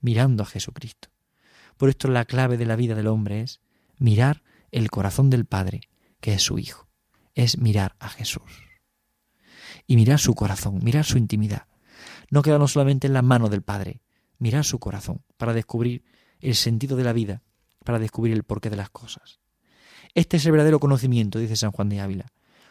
mirando 0.00 0.43
a 0.43 0.47
Jesucristo. 0.47 1.11
Por 1.76 1.90
esto 1.90 2.09
la 2.09 2.25
clave 2.25 2.57
de 2.57 2.64
la 2.64 2.76
vida 2.76 2.95
del 2.95 3.09
hombre 3.09 3.43
es 3.43 3.61
mirar 3.99 4.43
el 4.71 4.90
corazón 4.90 5.28
del 5.28 5.45
Padre, 5.45 5.83
que 6.23 6.33
es 6.33 6.43
su 6.43 6.59
Hijo. 6.59 6.88
Es 7.35 7.59
mirar 7.59 7.95
a 7.99 8.09
Jesús. 8.09 8.62
Y 9.87 9.97
mirar 9.97 10.19
su 10.19 10.35
corazón, 10.35 10.81
mirar 10.83 11.04
su 11.04 11.19
intimidad. 11.19 11.66
No 12.31 12.40
quedarnos 12.40 12.73
solamente 12.73 13.07
en 13.07 13.12
la 13.12 13.21
mano 13.21 13.50
del 13.50 13.61
Padre, 13.61 14.00
mirar 14.38 14.64
su 14.64 14.78
corazón 14.78 15.23
para 15.37 15.52
descubrir 15.52 16.04
el 16.40 16.54
sentido 16.54 16.97
de 16.97 17.04
la 17.04 17.12
vida, 17.12 17.43
para 17.85 17.99
descubrir 17.99 18.35
el 18.35 18.43
porqué 18.43 18.71
de 18.71 18.76
las 18.76 18.91
cosas. 18.91 19.41
Este 20.14 20.37
es 20.37 20.47
el 20.47 20.53
verdadero 20.53 20.81
conocimiento, 20.81 21.38
dice 21.38 21.57
San 21.57 21.73
Juan 21.73 21.88
de 21.88 22.00
Ávila. 22.00 22.26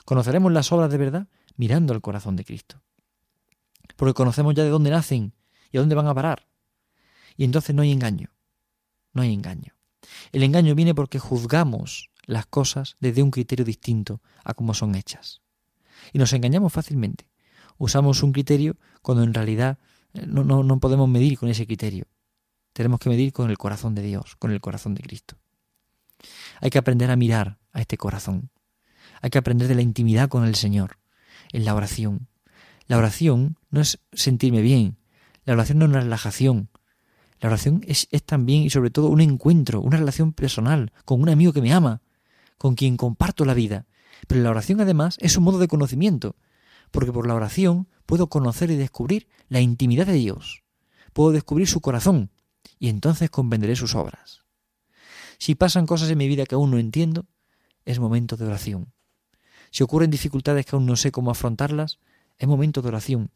Conoceremos 0.05 0.51
las 0.51 0.72
obras 0.72 0.91
de 0.91 0.98
verdad 0.98 1.27
mirando 1.55 1.93
al 1.93 2.01
corazón 2.01 2.36
de 2.36 2.46
Cristo. 2.46 2.82
Porque 3.96 4.13
conocemos 4.13 4.55
ya 4.55 4.63
de 4.63 4.70
dónde 4.70 4.89
nacen 4.89 5.34
y 5.72 5.77
a 5.77 5.82
dónde 5.82 5.96
van 5.96 6.08
a 6.08 6.13
parar. 6.13 6.48
Y 7.38 7.43
entonces 7.43 7.75
no 7.75 7.82
hay 7.82 7.91
engaño. 7.91 8.29
No 9.13 9.22
hay 9.22 9.34
engaño. 9.34 9.74
El 10.32 10.43
engaño 10.43 10.75
viene 10.75 10.96
porque 10.96 11.20
juzgamos 11.20 12.10
las 12.25 12.46
cosas 12.46 12.96
desde 13.00 13.24
un 13.24 13.32
criterio 13.32 13.65
distinto 13.65 14.22
a 14.43 14.53
cómo 14.53 14.74
son 14.74 14.96
hechas. 14.96 15.41
Y 16.12 16.20
nos 16.20 16.34
engañamos 16.34 16.74
fácilmente. 16.74 17.29
Usamos 17.77 18.24
un 18.24 18.32
criterio 18.32 18.77
cuando 19.01 19.24
en 19.24 19.34
realidad 19.34 19.79
eh, 20.13 20.25
no, 20.27 20.43
no, 20.43 20.63
no 20.63 20.79
podemos 20.79 21.10
medir 21.10 21.38
con 21.38 21.50
ese 21.50 21.65
criterio. 21.65 22.05
Tenemos 22.74 23.00
que 23.00 23.10
medir 23.10 23.32
con 23.32 23.50
el 23.50 23.58
corazón 23.58 23.96
de 23.96 24.01
Dios, 24.01 24.36
con 24.38 24.51
el 24.51 24.62
corazón 24.62 24.96
de 24.96 25.01
Cristo. 25.01 25.38
Hay 26.60 26.70
que 26.70 26.80
aprender 26.80 27.12
a 27.12 27.15
mirar 27.15 27.60
a 27.72 27.82
este 27.82 27.98
corazón. 27.98 28.50
Hay 29.22 29.30
que 29.30 29.38
aprender 29.38 29.68
de 29.68 29.75
la 29.75 29.82
intimidad 29.82 30.30
con 30.30 30.46
el 30.46 30.56
Señor, 30.56 31.00
en 31.51 31.65
la 31.65 31.75
oración. 31.75 32.27
La 32.88 32.98
oración 32.98 33.58
no 33.70 33.82
es 33.82 34.00
sentirme 34.12 34.62
bien, 34.62 34.98
la 35.46 35.53
oración 35.53 35.80
no 35.80 35.86
es 35.86 35.92
una 35.92 36.01
relajación. 36.01 36.70
La 37.39 37.50
oración 37.50 37.82
es, 37.88 38.08
es 38.12 38.24
también 38.24 38.63
y 38.63 38.70
sobre 38.70 38.89
todo 38.89 39.10
un 39.10 39.22
encuentro, 39.22 39.82
una 39.82 39.98
relación 39.98 40.34
personal 40.34 40.94
con 41.06 41.22
un 41.22 41.30
amigo 41.30 41.53
que 41.53 41.62
me 41.62 41.74
ama, 41.74 42.01
con 42.58 42.75
quien 42.75 42.98
comparto 42.98 43.46
la 43.46 43.53
vida. 43.53 43.86
Pero 44.27 44.42
la 44.42 44.50
oración 44.50 44.80
además 44.80 45.18
es 45.20 45.38
un 45.38 45.44
modo 45.44 45.60
de 45.60 45.68
conocimiento, 45.68 46.38
porque 46.92 47.12
por 47.12 47.27
la 47.27 47.36
oración 47.36 47.88
puedo 48.06 48.27
conocer 48.27 48.72
y 48.72 48.75
descubrir 48.75 49.27
la 49.50 49.60
intimidad 49.60 50.06
de 50.06 50.13
Dios, 50.13 50.63
puedo 51.12 51.32
descubrir 51.32 51.68
su 51.68 51.82
corazón, 51.82 52.32
y 52.79 52.89
entonces 52.89 53.29
comprenderé 53.29 53.75
sus 53.75 53.96
obras. 53.96 54.43
Si 55.38 55.55
pasan 55.55 55.86
cosas 55.86 56.10
en 56.10 56.17
mi 56.17 56.27
vida 56.27 56.46
que 56.46 56.55
aún 56.55 56.72
no 56.72 56.77
entiendo, 56.77 57.25
es 57.86 58.00
momento 58.00 58.38
de 58.38 58.46
oración. 58.46 58.93
Si 59.72 59.84
ocurren 59.84 60.12
dificultades 60.12 60.65
que 60.65 60.75
aún 60.75 60.86
no 60.86 60.96
sé 60.96 61.12
cómo 61.12 61.32
afrontarlas, 61.32 62.00
es 62.38 62.48
momento 62.48 62.82
de 62.82 62.89
oración. 62.89 63.32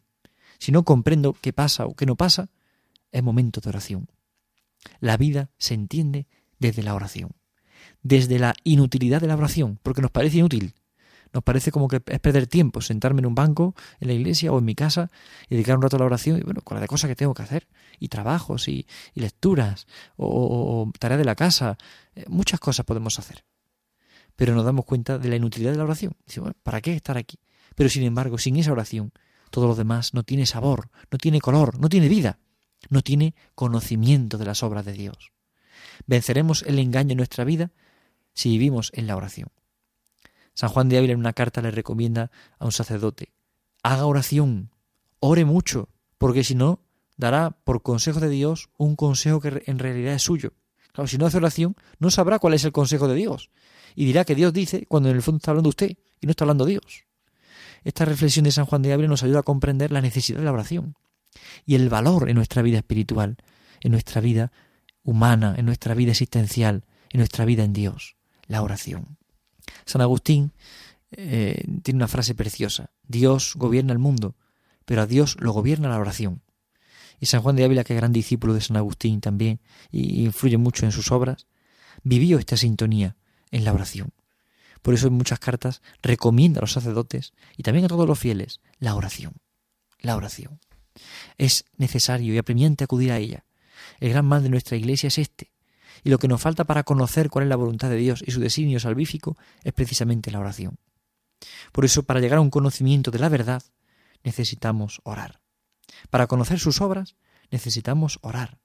Si 0.59 0.71
no 0.71 0.83
comprendo 0.83 1.33
qué 1.33 1.53
pasa 1.53 1.85
o 1.85 1.95
qué 1.95 2.05
no 2.05 2.15
pasa, 2.15 2.49
es 3.11 3.23
momento 3.23 3.61
de 3.61 3.69
oración. 3.69 4.09
La 4.99 5.17
vida 5.17 5.49
se 5.57 5.73
entiende 5.73 6.27
desde 6.59 6.83
la 6.83 6.95
oración, 6.95 7.31
desde 8.03 8.39
la 8.39 8.53
inutilidad 8.63 9.21
de 9.21 9.27
la 9.27 9.35
oración, 9.35 9.79
porque 9.83 10.01
nos 10.01 10.11
parece 10.11 10.37
inútil. 10.37 10.75
Nos 11.33 11.43
parece 11.43 11.71
como 11.71 11.87
que 11.87 12.01
es 12.05 12.19
perder 12.19 12.47
tiempo, 12.47 12.81
sentarme 12.81 13.19
en 13.19 13.25
un 13.25 13.35
banco, 13.35 13.75
en 13.99 14.07
la 14.07 14.13
iglesia 14.13 14.51
o 14.51 14.59
en 14.59 14.65
mi 14.65 14.75
casa 14.75 15.09
y 15.49 15.55
dedicar 15.55 15.75
un 15.75 15.81
rato 15.81 15.95
a 15.97 15.99
la 15.99 16.05
oración, 16.05 16.39
y 16.39 16.41
bueno, 16.41 16.61
con 16.61 16.75
la 16.75 16.81
de 16.81 16.87
cosas 16.87 17.09
que 17.09 17.15
tengo 17.15 17.33
que 17.33 17.43
hacer, 17.43 17.67
y 17.99 18.07
trabajos, 18.07 18.67
y, 18.67 18.85
lecturas, 19.13 19.87
o, 20.15 20.91
tareas 20.99 21.19
de 21.19 21.25
la 21.25 21.35
casa, 21.35 21.77
eh, 22.15 22.25
muchas 22.27 22.59
cosas 22.59 22.85
podemos 22.85 23.19
hacer. 23.19 23.45
Pero 24.35 24.53
nos 24.53 24.65
damos 24.65 24.85
cuenta 24.85 25.17
de 25.17 25.29
la 25.29 25.35
inutilidad 25.35 25.71
de 25.71 25.77
la 25.77 25.83
oración. 25.83 26.13
Dice, 26.25 26.39
bueno, 26.39 26.55
¿para 26.63 26.81
qué 26.81 26.93
estar 26.93 27.17
aquí? 27.17 27.39
Pero 27.75 27.89
sin 27.89 28.03
embargo, 28.03 28.37
sin 28.37 28.55
esa 28.57 28.71
oración, 28.71 29.11
todo 29.49 29.67
lo 29.67 29.75
demás 29.75 30.13
no 30.13 30.23
tiene 30.23 30.45
sabor, 30.45 30.89
no 31.11 31.17
tiene 31.17 31.41
color, 31.41 31.79
no 31.79 31.89
tiene 31.89 32.07
vida, 32.07 32.39
no 32.89 33.01
tiene 33.01 33.35
conocimiento 33.55 34.37
de 34.37 34.45
las 34.45 34.63
obras 34.63 34.85
de 34.85 34.93
Dios. 34.93 35.31
Venceremos 36.05 36.63
el 36.63 36.79
engaño 36.79 37.11
en 37.11 37.17
nuestra 37.17 37.43
vida 37.43 37.71
si 38.33 38.49
vivimos 38.49 38.91
en 38.93 39.07
la 39.07 39.15
oración. 39.15 39.49
San 40.57 40.69
Juan 40.69 40.89
de 40.89 40.97
Ávila 40.97 41.13
en 41.13 41.19
una 41.19 41.33
carta 41.33 41.61
le 41.61 41.69
recomienda 41.69 42.31
a 42.57 42.65
un 42.65 42.71
sacerdote, 42.71 43.31
haga 43.83 44.07
oración, 44.07 44.71
ore 45.19 45.45
mucho, 45.45 45.89
porque 46.17 46.43
si 46.43 46.55
no, 46.55 46.81
dará 47.15 47.51
por 47.63 47.83
consejo 47.83 48.19
de 48.19 48.29
Dios 48.29 48.71
un 48.75 48.95
consejo 48.95 49.39
que 49.39 49.61
en 49.67 49.77
realidad 49.77 50.15
es 50.15 50.23
suyo. 50.23 50.53
Claro, 50.93 51.07
si 51.07 51.19
no 51.19 51.27
hace 51.27 51.37
oración, 51.37 51.75
no 51.99 52.09
sabrá 52.09 52.39
cuál 52.39 52.55
es 52.55 52.65
el 52.65 52.71
consejo 52.71 53.07
de 53.07 53.13
Dios. 53.13 53.51
Y 53.93 54.05
dirá 54.05 54.25
que 54.25 54.33
Dios 54.33 54.51
dice 54.51 54.87
cuando 54.87 55.09
en 55.11 55.17
el 55.17 55.21
fondo 55.21 55.37
está 55.37 55.51
hablando 55.51 55.69
usted 55.69 55.95
y 56.21 56.25
no 56.25 56.31
está 56.31 56.45
hablando 56.45 56.65
Dios. 56.65 57.05
Esta 57.83 58.05
reflexión 58.05 58.45
de 58.45 58.51
San 58.51 58.65
Juan 58.65 58.81
de 58.81 58.93
Ávila 58.93 59.09
nos 59.09 59.21
ayuda 59.21 59.41
a 59.41 59.43
comprender 59.43 59.91
la 59.91 60.01
necesidad 60.01 60.39
de 60.39 60.45
la 60.45 60.53
oración 60.53 60.95
y 61.67 61.75
el 61.75 61.87
valor 61.87 62.31
en 62.31 62.35
nuestra 62.35 62.63
vida 62.63 62.79
espiritual, 62.79 63.37
en 63.81 63.91
nuestra 63.91 64.21
vida 64.21 64.51
humana, 65.03 65.53
en 65.55 65.67
nuestra 65.67 65.93
vida 65.93 66.13
existencial, 66.13 66.83
en 67.11 67.19
nuestra 67.19 67.45
vida 67.45 67.63
en 67.63 67.73
Dios, 67.73 68.15
la 68.47 68.63
oración. 68.63 69.19
San 69.85 70.01
Agustín 70.01 70.51
eh, 71.11 71.63
tiene 71.83 71.97
una 71.97 72.07
frase 72.07 72.35
preciosa. 72.35 72.91
Dios 73.07 73.53
gobierna 73.55 73.93
el 73.93 73.99
mundo, 73.99 74.35
pero 74.85 75.01
a 75.01 75.05
Dios 75.05 75.37
lo 75.39 75.51
gobierna 75.51 75.89
la 75.89 75.99
oración. 75.99 76.41
Y 77.19 77.27
San 77.27 77.41
Juan 77.41 77.55
de 77.55 77.63
Ávila, 77.63 77.83
que 77.83 77.93
es 77.93 77.99
gran 77.99 78.13
discípulo 78.13 78.53
de 78.53 78.61
San 78.61 78.77
Agustín 78.77 79.21
también, 79.21 79.59
y 79.91 80.23
influye 80.25 80.57
mucho 80.57 80.85
en 80.85 80.91
sus 80.91 81.11
obras, 81.11 81.47
vivió 82.03 82.37
esta 82.37 82.57
sintonía 82.57 83.15
en 83.51 83.63
la 83.63 83.73
oración. 83.73 84.13
Por 84.81 84.93
eso 84.93 85.07
en 85.07 85.13
muchas 85.13 85.39
cartas 85.39 85.81
recomienda 86.01 86.59
a 86.59 86.61
los 86.61 86.73
sacerdotes 86.73 87.33
y 87.57 87.63
también 87.63 87.85
a 87.85 87.89
todos 87.89 88.07
los 88.07 88.19
fieles 88.19 88.61
la 88.79 88.95
oración. 88.95 89.33
La 89.99 90.15
oración. 90.15 90.59
Es 91.37 91.65
necesario 91.77 92.33
y 92.33 92.37
apremiante 92.37 92.83
acudir 92.83 93.11
a 93.11 93.17
ella. 93.17 93.45
El 93.99 94.09
gran 94.09 94.25
mal 94.25 94.43
de 94.43 94.49
nuestra 94.49 94.77
iglesia 94.77 95.07
es 95.07 95.17
este, 95.17 95.51
y 96.03 96.09
lo 96.09 96.19
que 96.19 96.27
nos 96.27 96.41
falta 96.41 96.65
para 96.65 96.83
conocer 96.83 97.29
cuál 97.29 97.43
es 97.43 97.49
la 97.49 97.55
voluntad 97.55 97.89
de 97.89 97.97
Dios 97.97 98.23
y 98.25 98.31
su 98.31 98.39
designio 98.39 98.79
salvífico 98.79 99.37
es 99.63 99.73
precisamente 99.73 100.31
la 100.31 100.39
oración. 100.39 100.77
Por 101.71 101.85
eso, 101.85 102.03
para 102.03 102.19
llegar 102.19 102.39
a 102.39 102.41
un 102.41 102.49
conocimiento 102.49 103.11
de 103.11 103.19
la 103.19 103.29
verdad, 103.29 103.63
necesitamos 104.23 105.01
orar. 105.03 105.41
Para 106.09 106.27
conocer 106.27 106.59
sus 106.59 106.81
obras, 106.81 107.15
necesitamos 107.51 108.19
orar. 108.21 108.59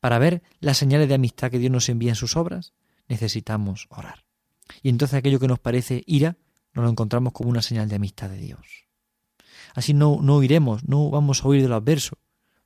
Para 0.00 0.18
ver 0.18 0.42
las 0.60 0.78
señales 0.78 1.08
de 1.08 1.14
amistad 1.14 1.50
que 1.50 1.58
Dios 1.58 1.72
nos 1.72 1.88
envía 1.88 2.10
en 2.10 2.16
sus 2.16 2.36
obras, 2.36 2.74
necesitamos 3.08 3.86
orar. 3.90 4.24
Y 4.82 4.88
entonces 4.88 5.18
aquello 5.18 5.40
que 5.40 5.48
nos 5.48 5.58
parece 5.58 6.02
ira, 6.06 6.36
nos 6.72 6.84
lo 6.84 6.90
encontramos 6.90 7.32
como 7.32 7.50
una 7.50 7.62
señal 7.62 7.88
de 7.88 7.96
amistad 7.96 8.30
de 8.30 8.38
Dios. 8.38 8.86
Así 9.74 9.94
no, 9.94 10.18
no 10.22 10.36
oiremos, 10.36 10.84
no 10.88 11.10
vamos 11.10 11.42
a 11.42 11.48
oír 11.48 11.62
de 11.62 11.68
lo 11.68 11.76
adverso, 11.76 12.18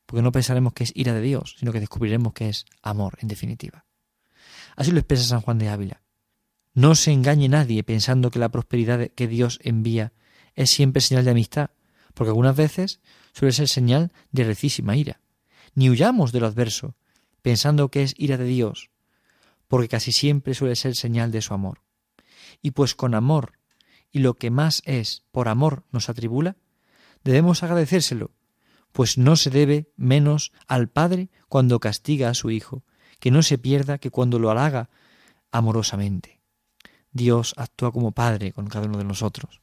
porque 0.09 0.23
no 0.23 0.33
pensaremos 0.33 0.73
que 0.73 0.85
es 0.85 0.93
ira 0.97 1.13
de 1.13 1.21
Dios, 1.21 1.57
sino 1.59 1.71
que 1.71 1.81
descubriremos 1.81 2.33
que 2.33 2.49
es 2.49 2.65
amor, 2.81 3.19
en 3.21 3.29
definitiva. 3.29 3.85
Así 4.75 4.91
lo 4.91 5.01
expresa 5.01 5.25
San 5.25 5.43
Juan 5.43 5.59
de 5.59 5.69
Ávila. 5.69 6.01
No 6.73 6.95
se 6.95 7.13
engañe 7.13 7.47
nadie 7.51 7.85
pensando 7.85 8.31
que 8.31 8.39
la 8.39 8.49
prosperidad 8.49 9.11
que 9.11 9.29
Dios 9.29 9.61
envía 9.63 10.15
es 10.55 10.71
siempre 10.71 11.03
señal 11.03 11.27
de 11.27 11.33
amistad, 11.33 11.73
porque 12.15 12.31
algunas 12.31 12.57
veces 12.57 13.01
suele 13.35 13.53
ser 13.53 13.69
señal 13.69 14.11
de 14.33 14.45
recísima 14.45 14.97
ira. 14.97 15.21
Ni 15.75 15.91
huyamos 15.91 16.33
de 16.33 16.41
lo 16.41 16.47
adverso, 16.47 16.97
pensando 17.43 17.91
que 17.91 18.03
es 18.03 18.15
ira 18.17 18.39
de 18.39 18.47
Dios, 18.47 18.89
porque 19.67 19.89
casi 19.89 20.13
siempre 20.13 20.55
suele 20.55 20.75
ser 20.75 20.97
señal 20.97 21.33
de 21.33 21.43
su 21.43 21.53
amor. 21.53 21.83
Y 22.63 22.71
pues 22.71 22.95
con 22.95 23.15
amor 23.15 23.59
y 24.11 24.21
lo 24.21 24.39
que 24.39 24.51
más 24.51 24.81
es 24.87 25.23
por 25.33 25.49
amor 25.49 25.85
nos 25.93 26.09
atribula, 26.09 26.57
debemos 27.25 27.63
agradecérselo, 27.63 28.31
pues 28.93 29.19
no 29.19 29.37
se 29.37 29.51
debe 29.51 29.89
menos 29.97 30.53
al 30.67 30.89
Padre 30.89 31.31
cuando 31.49 31.81
castiga 31.81 32.31
a 32.31 32.35
su 32.35 32.51
Hijo, 32.51 32.85
que 33.21 33.31
no 33.31 33.43
se 33.43 33.59
pierda 33.59 33.99
que 33.99 34.11
cuando 34.11 34.39
lo 34.39 34.51
halaga 34.51 34.91
amorosamente. 35.51 36.41
Dios 37.13 37.55
actúa 37.57 37.93
como 37.93 38.13
Padre 38.13 38.53
con 38.53 38.67
cada 38.69 38.87
uno 38.87 38.99
de 38.99 39.05
nosotros. 39.05 39.61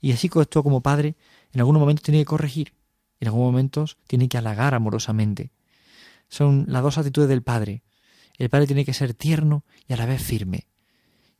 Y 0.00 0.12
así 0.12 0.28
como 0.28 0.42
actúa 0.42 0.62
como 0.62 0.80
Padre, 0.80 1.16
en 1.52 1.60
algunos 1.60 1.80
momentos 1.80 2.02
tiene 2.02 2.20
que 2.20 2.26
corregir, 2.26 2.74
en 3.20 3.28
algunos 3.28 3.52
momentos 3.52 3.98
tiene 4.06 4.28
que 4.28 4.38
halagar 4.38 4.74
amorosamente. 4.74 5.50
Son 6.28 6.64
las 6.68 6.82
dos 6.82 6.98
actitudes 6.98 7.28
del 7.28 7.42
Padre. 7.42 7.82
El 8.38 8.48
Padre 8.48 8.66
tiene 8.66 8.84
que 8.84 8.94
ser 8.94 9.14
tierno 9.14 9.64
y 9.86 9.92
a 9.92 9.96
la 9.96 10.06
vez 10.06 10.22
firme, 10.22 10.66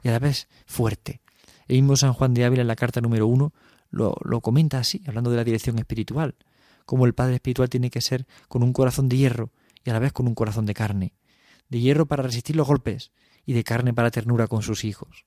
y 0.03 0.09
a 0.09 0.13
la 0.13 0.19
vez 0.19 0.49
fuerte. 0.67 1.21
El 1.69 1.77
mismo 1.77 1.97
San 1.97 2.13
Juan 2.13 2.35
de 2.35 2.45
Ávila 2.45 2.63
en 2.63 2.69
la 2.69 2.77
carta 2.77 3.01
número 3.01 3.27
uno 3.27 3.53
lo, 3.91 4.17
lo 4.25 4.41
comenta 4.41 4.79
así, 4.79 5.03
hablando 5.07 5.31
de 5.31 5.37
la 5.37 5.45
dirección 5.45 5.79
espiritual 5.79 6.35
como 6.91 7.07
el 7.07 7.15
Padre 7.15 7.37
Espiritual 7.37 7.69
tiene 7.69 7.89
que 7.89 8.01
ser 8.01 8.27
con 8.49 8.65
un 8.65 8.73
corazón 8.73 9.09
de 9.09 9.17
hierro 9.17 9.53
y 9.85 9.91
a 9.91 9.93
la 9.93 10.01
vez 10.01 10.13
con 10.13 10.27
un 10.27 10.35
corazón 10.35 10.67
de 10.67 10.75
carne, 10.75 11.15
de 11.69 11.79
hierro 11.79 12.07
para 12.07 12.25
resistir 12.25 12.57
los 12.57 12.67
golpes 12.67 13.13
y 13.47 13.53
de 13.53 13.63
carne 13.63 13.95
para 13.95 14.11
ternura 14.11 14.49
con 14.49 14.63
sus 14.63 14.83
hijos. 14.83 15.25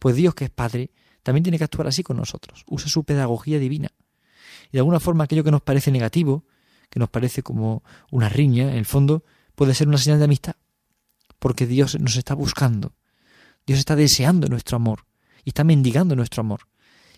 Pues 0.00 0.16
Dios, 0.16 0.34
que 0.34 0.46
es 0.46 0.50
Padre, 0.50 0.90
también 1.22 1.44
tiene 1.44 1.58
que 1.58 1.62
actuar 1.62 1.86
así 1.86 2.02
con 2.02 2.16
nosotros, 2.16 2.64
usa 2.66 2.88
su 2.88 3.04
pedagogía 3.04 3.60
divina. 3.60 3.92
Y 4.66 4.72
de 4.72 4.78
alguna 4.80 4.98
forma 4.98 5.22
aquello 5.22 5.44
que 5.44 5.52
nos 5.52 5.62
parece 5.62 5.92
negativo, 5.92 6.44
que 6.88 6.98
nos 6.98 7.08
parece 7.08 7.44
como 7.44 7.84
una 8.10 8.28
riña, 8.28 8.72
en 8.72 8.76
el 8.76 8.84
fondo, 8.84 9.22
puede 9.54 9.74
ser 9.74 9.86
una 9.86 9.96
señal 9.96 10.18
de 10.18 10.24
amistad, 10.24 10.56
porque 11.38 11.68
Dios 11.68 12.00
nos 12.00 12.16
está 12.16 12.34
buscando, 12.34 12.96
Dios 13.64 13.78
está 13.78 13.94
deseando 13.94 14.48
nuestro 14.48 14.74
amor 14.74 15.06
y 15.44 15.50
está 15.50 15.62
mendigando 15.62 16.16
nuestro 16.16 16.40
amor 16.40 16.62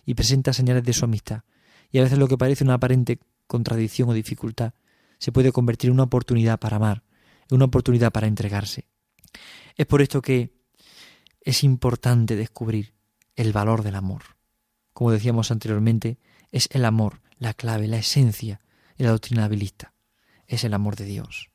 y 0.04 0.12
presenta 0.12 0.52
señales 0.52 0.84
de 0.84 0.92
su 0.92 1.06
amistad. 1.06 1.44
Y 1.90 2.00
a 2.00 2.02
veces 2.02 2.18
lo 2.18 2.28
que 2.28 2.36
parece 2.36 2.64
una 2.64 2.74
aparente 2.74 3.18
contradicción 3.52 4.08
o 4.08 4.14
dificultad, 4.14 4.72
se 5.18 5.30
puede 5.30 5.52
convertir 5.52 5.88
en 5.88 5.94
una 5.94 6.04
oportunidad 6.04 6.58
para 6.58 6.76
amar, 6.76 7.02
en 7.50 7.56
una 7.56 7.66
oportunidad 7.66 8.10
para 8.10 8.26
entregarse. 8.26 8.88
Es 9.76 9.84
por 9.84 10.00
esto 10.00 10.22
que 10.22 10.54
es 11.42 11.62
importante 11.62 12.34
descubrir 12.34 12.94
el 13.36 13.52
valor 13.52 13.82
del 13.82 13.96
amor. 13.96 14.22
Como 14.94 15.10
decíamos 15.10 15.50
anteriormente, 15.50 16.18
es 16.50 16.66
el 16.72 16.86
amor 16.86 17.20
la 17.38 17.52
clave, 17.52 17.88
la 17.88 17.98
esencia 17.98 18.62
de 18.96 19.04
la 19.04 19.10
doctrina 19.10 19.44
habilista. 19.44 19.92
Es 20.46 20.64
el 20.64 20.72
amor 20.72 20.96
de 20.96 21.04
Dios. 21.04 21.50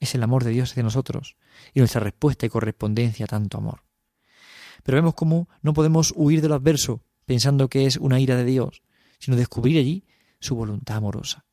Es 0.00 0.16
el 0.16 0.24
amor 0.24 0.42
de 0.42 0.50
Dios 0.50 0.72
hacia 0.72 0.82
nosotros 0.82 1.36
y 1.74 1.78
nuestra 1.78 2.00
respuesta 2.00 2.44
y 2.44 2.48
correspondencia 2.48 3.26
a 3.26 3.28
tanto 3.28 3.58
amor. 3.58 3.84
Pero 4.82 4.96
vemos 4.96 5.14
cómo 5.14 5.48
no 5.62 5.74
podemos 5.74 6.12
huir 6.16 6.40
de 6.40 6.48
lo 6.48 6.56
adverso 6.56 7.04
pensando 7.24 7.68
que 7.68 7.86
es 7.86 7.98
una 7.98 8.18
ira 8.18 8.34
de 8.34 8.44
Dios, 8.44 8.82
sino 9.20 9.36
descubrir 9.36 9.78
allí 9.78 10.04
su 10.40 10.54
voluntad 10.54 10.96
amorosa. 10.96 11.44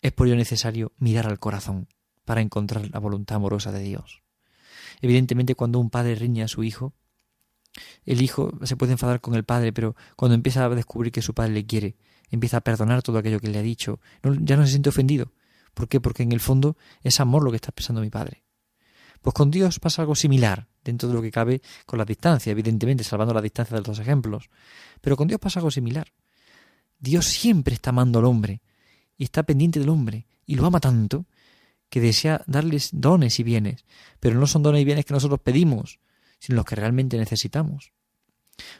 Es 0.00 0.12
por 0.12 0.26
ello 0.26 0.36
necesario 0.36 0.92
mirar 0.98 1.26
al 1.26 1.38
corazón 1.38 1.88
para 2.24 2.40
encontrar 2.40 2.88
la 2.90 3.00
voluntad 3.00 3.36
amorosa 3.36 3.72
de 3.72 3.80
Dios. 3.80 4.22
Evidentemente, 5.00 5.54
cuando 5.54 5.78
un 5.78 5.90
padre 5.90 6.14
riña 6.14 6.44
a 6.44 6.48
su 6.48 6.62
hijo, 6.62 6.94
el 8.04 8.22
hijo 8.22 8.52
se 8.62 8.76
puede 8.76 8.92
enfadar 8.92 9.20
con 9.20 9.34
el 9.34 9.44
padre, 9.44 9.72
pero 9.72 9.96
cuando 10.16 10.34
empieza 10.34 10.64
a 10.64 10.68
descubrir 10.68 11.12
que 11.12 11.22
su 11.22 11.34
padre 11.34 11.52
le 11.52 11.66
quiere, 11.66 11.96
empieza 12.30 12.58
a 12.58 12.60
perdonar 12.60 13.02
todo 13.02 13.18
aquello 13.18 13.40
que 13.40 13.48
le 13.48 13.58
ha 13.58 13.62
dicho, 13.62 14.00
ya 14.22 14.56
no 14.56 14.64
se 14.64 14.70
siente 14.70 14.88
ofendido. 14.88 15.32
¿Por 15.74 15.88
qué? 15.88 16.00
Porque 16.00 16.22
en 16.22 16.32
el 16.32 16.40
fondo 16.40 16.76
es 17.02 17.20
amor 17.20 17.44
lo 17.44 17.50
que 17.50 17.56
está 17.56 17.72
pensando 17.72 18.00
mi 18.00 18.10
padre. 18.10 18.44
Pues 19.22 19.34
con 19.34 19.50
Dios 19.50 19.80
pasa 19.80 20.02
algo 20.02 20.14
similar, 20.14 20.68
dentro 20.84 21.08
de 21.08 21.14
lo 21.14 21.22
que 21.22 21.30
cabe 21.30 21.60
con 21.86 21.98
la 21.98 22.04
distancia, 22.04 22.50
evidentemente, 22.50 23.04
salvando 23.04 23.34
la 23.34 23.42
distancia 23.42 23.74
de 23.74 23.80
los 23.80 23.86
dos 23.86 23.98
ejemplos. 23.98 24.48
Pero 25.00 25.16
con 25.16 25.28
Dios 25.28 25.40
pasa 25.40 25.60
algo 25.60 25.70
similar. 25.70 26.12
Dios 26.98 27.26
siempre 27.26 27.74
está 27.74 27.90
amando 27.90 28.18
al 28.18 28.24
hombre 28.24 28.60
y 29.16 29.24
está 29.24 29.42
pendiente 29.42 29.78
del 29.80 29.88
hombre 29.88 30.26
y 30.46 30.56
lo 30.56 30.66
ama 30.66 30.80
tanto 30.80 31.26
que 31.88 32.00
desea 32.00 32.42
darles 32.46 32.90
dones 32.92 33.38
y 33.40 33.42
bienes, 33.42 33.84
pero 34.20 34.38
no 34.38 34.46
son 34.46 34.62
dones 34.62 34.82
y 34.82 34.84
bienes 34.84 35.04
que 35.04 35.14
nosotros 35.14 35.40
pedimos, 35.40 36.00
sino 36.38 36.56
los 36.56 36.64
que 36.66 36.76
realmente 36.76 37.16
necesitamos. 37.16 37.92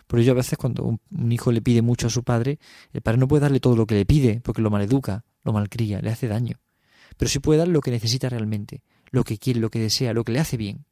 Por 0.06 0.18
ello 0.18 0.32
a 0.32 0.36
veces 0.36 0.58
cuando 0.58 0.84
un, 0.84 1.32
hijo 1.32 1.52
le 1.52 1.62
pide 1.62 1.82
mucho 1.82 2.08
a 2.08 2.10
su 2.10 2.24
padre, 2.24 2.58
el 2.92 3.00
padre 3.00 3.18
no 3.18 3.28
puede 3.28 3.42
darle 3.42 3.60
todo 3.60 3.76
lo 3.76 3.86
que 3.86 3.94
le 3.94 4.04
pide, 4.04 4.40
porque 4.42 4.62
lo 4.62 4.70
maleduca, 4.70 5.24
lo 5.44 5.52
malcría, 5.52 6.00
le 6.00 6.10
hace 6.10 6.28
daño. 6.28 6.60
Pero 7.16 7.28
sí 7.28 7.38
puede 7.38 7.58
dar 7.58 7.68
lo 7.68 7.80
que 7.80 7.90
necesita 7.90 8.28
realmente, 8.28 8.82
lo 9.10 9.24
que 9.24 9.38
quiere, 9.38 9.60
lo 9.60 9.70
que 9.70 9.78
desea, 9.78 10.12
lo 10.12 10.24
que 10.24 10.32
le 10.32 10.40
hace 10.40 10.56
bien. 10.56 10.84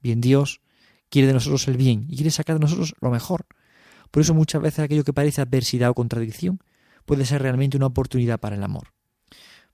Bien, 0.00 0.20
Dios 0.20 0.60
quiere 1.08 1.28
de 1.28 1.34
nosotros 1.34 1.68
el 1.68 1.76
bien 1.76 2.06
y 2.08 2.16
quiere 2.16 2.30
sacar 2.30 2.56
de 2.56 2.60
nosotros 2.60 2.94
lo 3.00 3.10
mejor. 3.10 3.46
Por 4.12 4.20
eso 4.20 4.34
muchas 4.34 4.62
veces 4.62 4.78
aquello 4.78 5.02
que 5.02 5.12
parece 5.12 5.40
adversidad 5.40 5.90
o 5.90 5.94
contradicción 5.94 6.60
puede 7.04 7.24
ser 7.24 7.42
realmente 7.42 7.76
una 7.76 7.86
oportunidad 7.86 8.38
para 8.38 8.54
el 8.54 8.62
amor. 8.62 8.92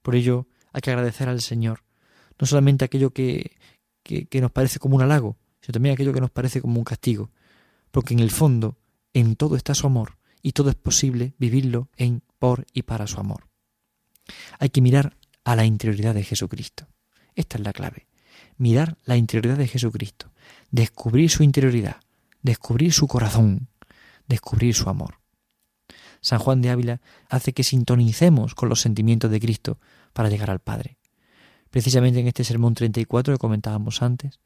Por 0.01 0.15
ello 0.15 0.47
hay 0.73 0.81
que 0.81 0.91
agradecer 0.91 1.29
al 1.29 1.43
Señor, 1.43 1.85
no 2.39 2.47
solamente 2.47 2.87
aquello 2.87 3.11
que, 3.11 3.59
que, 4.03 4.27
que 4.27 4.41
nos 4.41 4.53
parece 4.53 4.79
como 4.79 4.97
un 4.97 5.03
halago, 5.03 5.37
sino 5.61 5.75
también 5.75 5.93
aquello 5.93 6.15
que 6.15 6.21
nos 6.21 6.31
parece 6.31 6.63
como 6.63 6.79
un 6.79 6.85
castigo, 6.85 7.31
porque 7.91 8.15
en 8.15 8.21
el 8.21 8.31
fondo 8.31 8.79
en 9.13 9.37
todo 9.37 9.57
está 9.57 9.75
su 9.75 9.87
amor 9.87 10.17
y 10.41 10.53
todo 10.53 10.71
es 10.71 10.77
posible 10.77 11.35
vivirlo 11.39 11.91
en, 11.97 12.23
por 12.39 12.65
y 12.73 12.83
para 12.83 13.07
su 13.07 13.19
amor. 13.19 13.49
Hay 14.61 14.71
que 14.71 14.81
mirar 14.81 15.17
a 15.45 15.57
la 15.57 15.65
interioridad 15.65 16.15
de 16.15 16.23
Jesucristo. 16.23 16.87
Esta 17.35 17.59
es 17.59 17.65
la 17.65 17.73
clave. 17.73 18.07
Mirar 18.57 18.99
la 19.05 19.17
interioridad 19.17 19.59
de 19.59 19.67
Jesucristo, 19.67 20.33
descubrir 20.71 21.31
su 21.31 21.43
interioridad, 21.43 21.97
descubrir 22.43 22.93
su 22.93 23.09
corazón, 23.09 23.69
descubrir 24.29 24.75
su 24.75 24.89
amor. 24.89 25.21
San 26.21 26.39
Juan 26.39 26.63
de 26.63 26.71
Ávila 26.71 27.01
hace 27.29 27.53
que 27.53 27.65
sintonicemos 27.65 28.55
con 28.55 28.69
los 28.69 28.81
sentimientos 28.81 29.31
de 29.31 29.41
Cristo 29.41 29.79
para 30.13 30.29
llegar 30.29 30.51
al 30.51 30.61
Padre. 30.61 30.99
Precisamente 31.71 32.21
en 32.21 32.29
este 32.29 32.45
sermón 32.45 32.75
34 32.75 33.35
que 33.35 33.39
comentábamos 33.39 34.03
antes, 34.03 34.41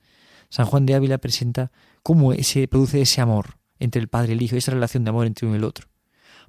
San 0.48 0.66
Juan 0.66 0.86
de 0.86 0.94
Ávila 0.94 1.18
presenta 1.18 1.72
cómo 2.02 2.34
se 2.34 2.68
produce 2.68 3.00
ese 3.00 3.20
amor 3.20 3.58
entre 3.78 4.00
el 4.00 4.08
Padre 4.08 4.32
y 4.32 4.36
el 4.36 4.42
Hijo, 4.42 4.56
esa 4.56 4.72
relación 4.72 5.04
de 5.04 5.10
amor 5.10 5.26
entre 5.26 5.46
uno 5.46 5.56
y 5.56 5.58
el 5.58 5.64
otro. 5.64 5.88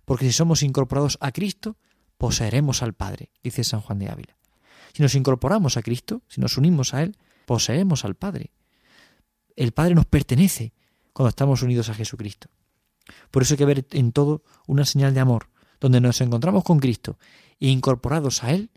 Porque 0.06 0.26
si 0.26 0.34
somos 0.34 0.62
incorporados 0.64 1.18
a 1.22 1.32
Cristo, 1.32 1.78
poseeremos 2.18 2.84
al 2.84 2.94
Padre, 2.94 3.32
dice 3.42 3.64
San 3.64 3.82
Juan 3.82 4.00
de 4.00 4.10
Ávila. 4.10 4.38
Si 4.94 5.02
nos 5.02 5.16
incorporamos 5.16 5.78
a 5.78 5.82
Cristo, 5.82 6.22
si 6.28 6.42
nos 6.42 6.58
unimos 6.58 6.94
a 6.94 7.02
Él, 7.02 7.18
poseemos 7.46 8.06
al 8.06 8.16
Padre. 8.16 8.52
El 9.56 9.72
Padre 9.72 9.96
nos 9.96 10.06
pertenece 10.06 10.74
cuando 11.14 11.30
estamos 11.30 11.64
unidos 11.64 11.90
a 11.90 11.94
Jesucristo. 11.94 12.50
Por 13.32 13.44
eso 13.44 13.54
hay 13.54 13.58
que 13.58 13.66
ver 13.66 13.86
en 13.92 14.12
todo 14.12 14.44
una 14.68 14.86
señal 14.86 15.14
de 15.14 15.20
amor, 15.20 15.50
donde 15.80 16.02
nos 16.02 16.22
encontramos 16.22 16.64
con 16.64 16.80
Cristo 16.80 17.18
e 17.60 17.70
incorporados 17.70 18.44
a 18.44 18.52
Él, 18.52 18.72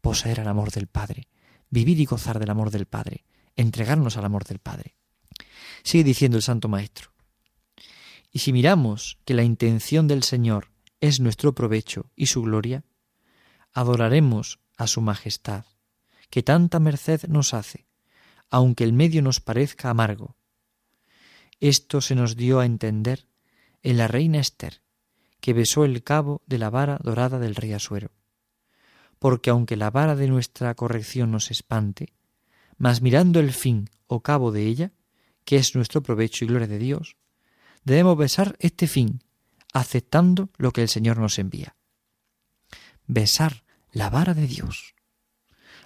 poseer 0.00 0.40
el 0.40 0.48
amor 0.48 0.70
del 0.70 0.86
Padre, 0.86 1.28
vivir 1.68 2.00
y 2.00 2.06
gozar 2.06 2.38
del 2.38 2.50
amor 2.50 2.70
del 2.70 2.86
Padre, 2.86 3.24
entregarnos 3.56 4.16
al 4.16 4.24
amor 4.24 4.44
del 4.44 4.58
Padre. 4.58 4.96
Sigue 5.82 6.04
diciendo 6.04 6.36
el 6.36 6.42
Santo 6.42 6.68
Maestro. 6.68 7.12
Y 8.32 8.40
si 8.40 8.52
miramos 8.52 9.18
que 9.24 9.34
la 9.34 9.42
intención 9.42 10.06
del 10.08 10.22
Señor 10.22 10.70
es 11.00 11.20
nuestro 11.20 11.54
provecho 11.54 12.10
y 12.14 12.26
su 12.26 12.42
gloria, 12.42 12.84
adoraremos 13.72 14.60
a 14.76 14.86
su 14.86 15.00
majestad, 15.00 15.64
que 16.30 16.42
tanta 16.42 16.78
merced 16.78 17.26
nos 17.28 17.54
hace, 17.54 17.86
aunque 18.50 18.84
el 18.84 18.92
medio 18.92 19.22
nos 19.22 19.40
parezca 19.40 19.90
amargo. 19.90 20.36
Esto 21.60 22.00
se 22.00 22.14
nos 22.14 22.36
dio 22.36 22.60
a 22.60 22.66
entender 22.66 23.26
en 23.82 23.96
la 23.96 24.08
reina 24.08 24.38
Esther, 24.38 24.82
que 25.40 25.52
besó 25.52 25.84
el 25.84 26.02
cabo 26.02 26.42
de 26.46 26.58
la 26.58 26.70
vara 26.70 26.98
dorada 27.02 27.38
del 27.38 27.54
rey 27.54 27.72
Asuero. 27.72 28.10
Porque 29.18 29.50
aunque 29.50 29.76
la 29.76 29.90
vara 29.90 30.16
de 30.16 30.28
nuestra 30.28 30.74
corrección 30.74 31.30
nos 31.30 31.50
espante, 31.50 32.12
mas 32.78 33.02
mirando 33.02 33.40
el 33.40 33.52
fin 33.52 33.90
o 34.06 34.20
cabo 34.20 34.52
de 34.52 34.66
ella, 34.66 34.92
que 35.44 35.56
es 35.56 35.74
nuestro 35.74 36.02
provecho 36.02 36.44
y 36.44 36.48
gloria 36.48 36.68
de 36.68 36.78
Dios, 36.78 37.16
debemos 37.84 38.16
besar 38.16 38.56
este 38.58 38.86
fin, 38.86 39.22
aceptando 39.72 40.50
lo 40.56 40.72
que 40.72 40.82
el 40.82 40.88
Señor 40.88 41.18
nos 41.18 41.38
envía. 41.38 41.76
Besar 43.06 43.64
la 43.92 44.10
vara 44.10 44.34
de 44.34 44.46
Dios. 44.46 44.94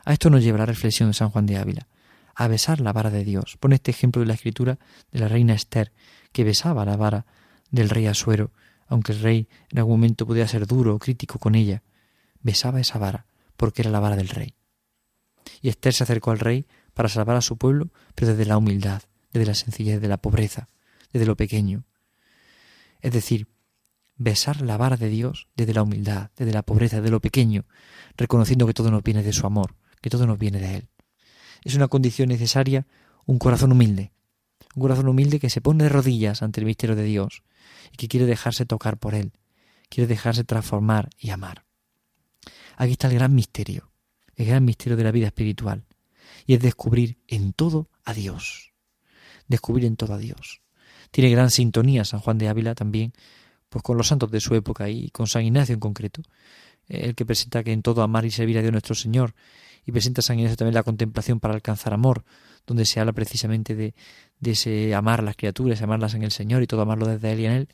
A 0.04 0.12
esto 0.12 0.30
nos 0.30 0.42
lleva 0.42 0.58
la 0.58 0.66
reflexión 0.66 1.08
de 1.08 1.14
San 1.14 1.30
Juan 1.30 1.46
de 1.46 1.56
Ávila, 1.56 1.88
a 2.34 2.48
besar 2.48 2.80
la 2.80 2.92
vara 2.92 3.10
de 3.10 3.24
Dios. 3.24 3.56
Pone 3.58 3.76
este 3.76 3.90
ejemplo 3.90 4.20
de 4.20 4.26
la 4.26 4.34
escritura 4.34 4.78
de 5.10 5.20
la 5.20 5.28
reina 5.28 5.54
Esther, 5.54 5.92
que 6.32 6.44
besaba 6.44 6.84
la 6.84 6.96
vara 6.96 7.26
del 7.74 7.90
rey 7.90 8.06
Asuero, 8.06 8.52
aunque 8.86 9.12
el 9.12 9.20
rey 9.20 9.48
en 9.70 9.78
algún 9.78 9.94
momento 9.94 10.26
podía 10.26 10.46
ser 10.48 10.66
duro 10.66 10.94
o 10.94 10.98
crítico 10.98 11.38
con 11.38 11.54
ella, 11.54 11.82
besaba 12.40 12.80
esa 12.80 12.98
vara, 12.98 13.26
porque 13.56 13.82
era 13.82 13.90
la 13.90 14.00
vara 14.00 14.16
del 14.16 14.28
rey. 14.28 14.54
Y 15.60 15.68
Esther 15.68 15.92
se 15.92 16.04
acercó 16.04 16.30
al 16.30 16.38
rey 16.38 16.66
para 16.94 17.08
salvar 17.08 17.36
a 17.36 17.40
su 17.40 17.56
pueblo, 17.56 17.90
pero 18.14 18.28
desde 18.28 18.46
la 18.46 18.58
humildad, 18.58 19.02
desde 19.32 19.46
la 19.46 19.54
sencillez, 19.54 20.00
de 20.00 20.08
la 20.08 20.18
pobreza, 20.18 20.68
desde 21.12 21.26
lo 21.26 21.36
pequeño. 21.36 21.84
Es 23.00 23.12
decir, 23.12 23.48
besar 24.16 24.62
la 24.62 24.76
vara 24.76 24.96
de 24.96 25.08
Dios 25.08 25.48
desde 25.56 25.74
la 25.74 25.82
humildad, 25.82 26.30
desde 26.36 26.52
la 26.52 26.62
pobreza, 26.62 26.96
desde 26.96 27.10
lo 27.10 27.20
pequeño, 27.20 27.64
reconociendo 28.16 28.66
que 28.66 28.74
todo 28.74 28.90
nos 28.90 29.02
viene 29.02 29.22
de 29.22 29.32
su 29.32 29.46
amor, 29.46 29.74
que 30.00 30.10
todo 30.10 30.26
nos 30.26 30.38
viene 30.38 30.60
de 30.60 30.76
Él. 30.76 30.88
Es 31.64 31.74
una 31.74 31.88
condición 31.88 32.28
necesaria 32.28 32.86
un 33.26 33.38
corazón 33.38 33.72
humilde, 33.72 34.12
un 34.74 34.82
corazón 34.82 35.08
humilde 35.08 35.40
que 35.40 35.50
se 35.50 35.60
pone 35.60 35.84
de 35.84 35.90
rodillas 35.90 36.42
ante 36.42 36.60
el 36.60 36.66
misterio 36.66 36.96
de 36.96 37.04
Dios 37.04 37.42
y 37.92 37.96
que 37.96 38.08
quiere 38.08 38.26
dejarse 38.26 38.66
tocar 38.66 38.98
por 38.98 39.14
Él, 39.14 39.32
quiere 39.88 40.08
dejarse 40.08 40.44
transformar 40.44 41.10
y 41.18 41.30
amar. 41.30 41.64
Aquí 42.76 42.92
está 42.92 43.08
el 43.08 43.14
gran 43.14 43.34
misterio, 43.34 43.90
el 44.34 44.46
gran 44.46 44.64
misterio 44.64 44.96
de 44.96 45.04
la 45.04 45.12
vida 45.12 45.26
espiritual, 45.26 45.84
y 46.46 46.54
es 46.54 46.60
descubrir 46.60 47.18
en 47.28 47.52
todo 47.52 47.88
a 48.04 48.14
Dios. 48.14 48.72
Descubrir 49.46 49.84
en 49.84 49.96
todo 49.96 50.14
a 50.14 50.18
Dios. 50.18 50.62
Tiene 51.10 51.30
gran 51.30 51.50
sintonía 51.50 52.04
San 52.04 52.20
Juan 52.20 52.38
de 52.38 52.48
Ávila 52.48 52.74
también, 52.74 53.12
pues 53.68 53.82
con 53.82 53.96
los 53.96 54.08
santos 54.08 54.30
de 54.30 54.40
su 54.40 54.54
época 54.54 54.88
y 54.88 55.10
con 55.10 55.26
San 55.26 55.44
Ignacio 55.44 55.74
en 55.74 55.80
concreto, 55.80 56.22
el 56.88 57.14
que 57.14 57.24
presenta 57.24 57.62
que 57.62 57.72
en 57.72 57.82
todo 57.82 58.02
amar 58.02 58.24
y 58.24 58.30
servir 58.30 58.58
a 58.58 58.60
Dios 58.60 58.72
nuestro 58.72 58.94
Señor, 58.94 59.34
y 59.86 59.92
presenta 59.92 60.22
San 60.22 60.38
Ignacio 60.38 60.56
también 60.56 60.74
la 60.74 60.82
contemplación 60.82 61.40
para 61.40 61.54
alcanzar 61.54 61.92
amor, 61.92 62.24
donde 62.66 62.84
se 62.84 63.00
habla 63.00 63.12
precisamente 63.12 63.74
de, 63.74 63.94
de 64.40 64.50
ese 64.52 64.94
amar 64.94 65.22
las 65.22 65.36
criaturas, 65.36 65.82
amarlas 65.82 66.14
en 66.14 66.22
el 66.22 66.30
Señor 66.30 66.62
y 66.62 66.66
todo 66.66 66.82
amarlo 66.82 67.06
desde 67.06 67.32
Él 67.32 67.40
y 67.40 67.46
en 67.46 67.52
Él, 67.52 67.68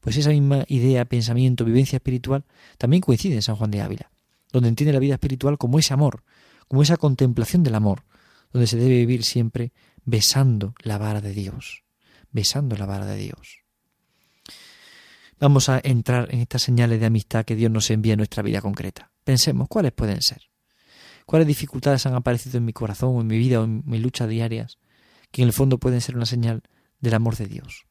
pues 0.00 0.16
esa 0.16 0.30
misma 0.30 0.64
idea, 0.68 1.04
pensamiento, 1.04 1.64
vivencia 1.64 1.96
espiritual 1.96 2.44
también 2.76 3.00
coincide 3.00 3.36
en 3.36 3.42
San 3.42 3.56
Juan 3.56 3.70
de 3.70 3.82
Ávila, 3.82 4.10
donde 4.50 4.68
entiende 4.68 4.92
la 4.92 4.98
vida 4.98 5.14
espiritual 5.14 5.58
como 5.58 5.78
ese 5.78 5.94
amor, 5.94 6.24
como 6.68 6.82
esa 6.82 6.96
contemplación 6.96 7.62
del 7.62 7.76
amor, 7.76 8.04
donde 8.52 8.66
se 8.66 8.76
debe 8.76 8.96
vivir 8.96 9.24
siempre 9.24 9.72
besando 10.04 10.74
la 10.82 10.98
vara 10.98 11.20
de 11.20 11.32
Dios, 11.32 11.84
besando 12.30 12.76
la 12.76 12.86
vara 12.86 13.06
de 13.06 13.16
Dios. 13.16 13.62
Vamos 15.38 15.68
a 15.68 15.80
entrar 15.82 16.32
en 16.32 16.40
estas 16.40 16.62
señales 16.62 17.00
de 17.00 17.06
amistad 17.06 17.44
que 17.44 17.56
Dios 17.56 17.70
nos 17.70 17.90
envía 17.90 18.12
en 18.12 18.18
nuestra 18.18 18.42
vida 18.42 18.60
concreta. 18.60 19.10
Pensemos, 19.24 19.68
¿cuáles 19.68 19.92
pueden 19.92 20.22
ser? 20.22 20.51
¿Cuáles 21.32 21.48
dificultades 21.48 22.04
han 22.04 22.14
aparecido 22.14 22.58
en 22.58 22.66
mi 22.66 22.74
corazón 22.74 23.16
o 23.16 23.22
en 23.22 23.26
mi 23.26 23.38
vida 23.38 23.58
o 23.58 23.64
en 23.64 23.82
mis 23.86 24.02
luchas 24.02 24.28
diarias 24.28 24.76
que 25.30 25.40
en 25.40 25.48
el 25.48 25.54
fondo 25.54 25.78
pueden 25.78 26.02
ser 26.02 26.14
una 26.14 26.26
señal 26.26 26.62
del 27.00 27.14
amor 27.14 27.36
de 27.36 27.46
Dios? 27.46 27.86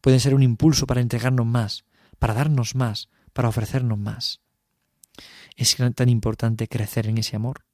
Pueden 0.00 0.20
ser 0.20 0.34
un 0.34 0.42
impulso 0.42 0.86
para 0.86 1.02
entregarnos 1.02 1.44
más, 1.44 1.84
para 2.18 2.32
darnos 2.32 2.74
más, 2.74 3.10
para 3.34 3.50
ofrecernos 3.50 3.98
más. 3.98 4.40
Es 5.54 5.76
tan 5.94 6.08
importante 6.08 6.66
crecer 6.66 7.08
en 7.08 7.18
ese 7.18 7.36
amor. 7.36 7.66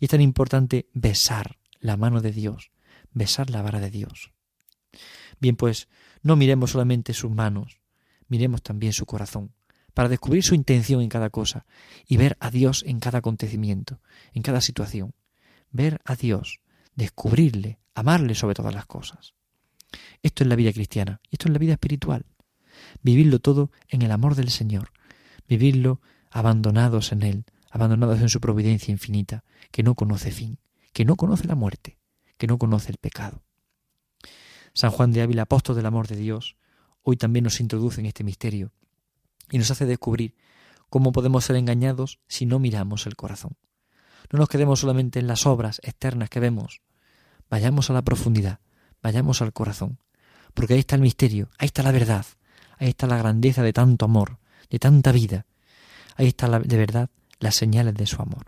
Y 0.00 0.06
es 0.06 0.10
tan 0.10 0.22
importante 0.22 0.88
besar 0.94 1.58
la 1.78 1.98
mano 1.98 2.22
de 2.22 2.32
Dios, 2.32 2.70
besar 3.12 3.50
la 3.50 3.60
vara 3.60 3.80
de 3.80 3.90
Dios. 3.90 4.32
Bien, 5.40 5.56
pues 5.56 5.90
no 6.22 6.36
miremos 6.36 6.70
solamente 6.70 7.12
sus 7.12 7.30
manos, 7.30 7.82
miremos 8.28 8.62
también 8.62 8.94
su 8.94 9.04
corazón, 9.04 9.52
para 9.94 10.08
descubrir 10.08 10.42
su 10.42 10.54
intención 10.54 11.02
en 11.02 11.08
cada 11.08 11.30
cosa 11.30 11.66
y 12.06 12.16
ver 12.16 12.36
a 12.40 12.50
Dios 12.50 12.84
en 12.86 13.00
cada 13.00 13.18
acontecimiento, 13.18 14.00
en 14.32 14.42
cada 14.42 14.60
situación. 14.60 15.14
Ver 15.70 16.00
a 16.04 16.16
Dios, 16.16 16.60
descubrirle, 16.94 17.78
amarle 17.94 18.34
sobre 18.34 18.54
todas 18.54 18.74
las 18.74 18.86
cosas. 18.86 19.34
Esto 20.22 20.44
es 20.44 20.48
la 20.48 20.56
vida 20.56 20.72
cristiana 20.72 21.20
y 21.30 21.36
esto 21.36 21.48
es 21.48 21.52
la 21.52 21.58
vida 21.58 21.72
espiritual. 21.74 22.24
Vivirlo 23.02 23.38
todo 23.38 23.70
en 23.88 24.02
el 24.02 24.10
amor 24.10 24.34
del 24.34 24.50
Señor, 24.50 24.92
vivirlo 25.48 26.00
abandonados 26.30 27.12
en 27.12 27.22
Él, 27.22 27.44
abandonados 27.70 28.20
en 28.20 28.28
su 28.28 28.40
providencia 28.40 28.92
infinita, 28.92 29.44
que 29.70 29.82
no 29.82 29.94
conoce 29.94 30.30
fin, 30.30 30.58
que 30.92 31.04
no 31.04 31.16
conoce 31.16 31.46
la 31.46 31.54
muerte, 31.54 31.98
que 32.38 32.46
no 32.46 32.58
conoce 32.58 32.90
el 32.90 32.98
pecado. 32.98 33.42
San 34.74 34.90
Juan 34.90 35.12
de 35.12 35.22
Ávila, 35.22 35.42
apóstol 35.42 35.76
del 35.76 35.86
amor 35.86 36.08
de 36.08 36.16
Dios, 36.16 36.56
hoy 37.02 37.16
también 37.16 37.44
nos 37.44 37.60
introduce 37.60 38.00
en 38.00 38.06
este 38.06 38.24
misterio 38.24 38.72
y 39.52 39.58
nos 39.58 39.70
hace 39.70 39.84
descubrir 39.84 40.34
cómo 40.88 41.12
podemos 41.12 41.44
ser 41.44 41.56
engañados 41.56 42.18
si 42.26 42.46
no 42.46 42.58
miramos 42.58 43.06
el 43.06 43.16
corazón. 43.16 43.56
No 44.32 44.38
nos 44.38 44.48
quedemos 44.48 44.80
solamente 44.80 45.18
en 45.18 45.26
las 45.26 45.46
obras 45.46 45.78
externas 45.84 46.30
que 46.30 46.40
vemos, 46.40 46.80
vayamos 47.50 47.90
a 47.90 47.92
la 47.92 48.02
profundidad, 48.02 48.60
vayamos 49.02 49.42
al 49.42 49.52
corazón, 49.52 49.98
porque 50.54 50.72
ahí 50.72 50.80
está 50.80 50.96
el 50.96 51.02
misterio, 51.02 51.50
ahí 51.58 51.66
está 51.66 51.82
la 51.82 51.92
verdad, 51.92 52.24
ahí 52.78 52.88
está 52.88 53.06
la 53.06 53.18
grandeza 53.18 53.62
de 53.62 53.74
tanto 53.74 54.06
amor, 54.06 54.38
de 54.70 54.78
tanta 54.78 55.12
vida, 55.12 55.44
ahí 56.16 56.28
está 56.28 56.48
la, 56.48 56.58
de 56.58 56.76
verdad 56.78 57.10
las 57.40 57.56
señales 57.56 57.94
de 57.94 58.06
su 58.06 58.22
amor. 58.22 58.46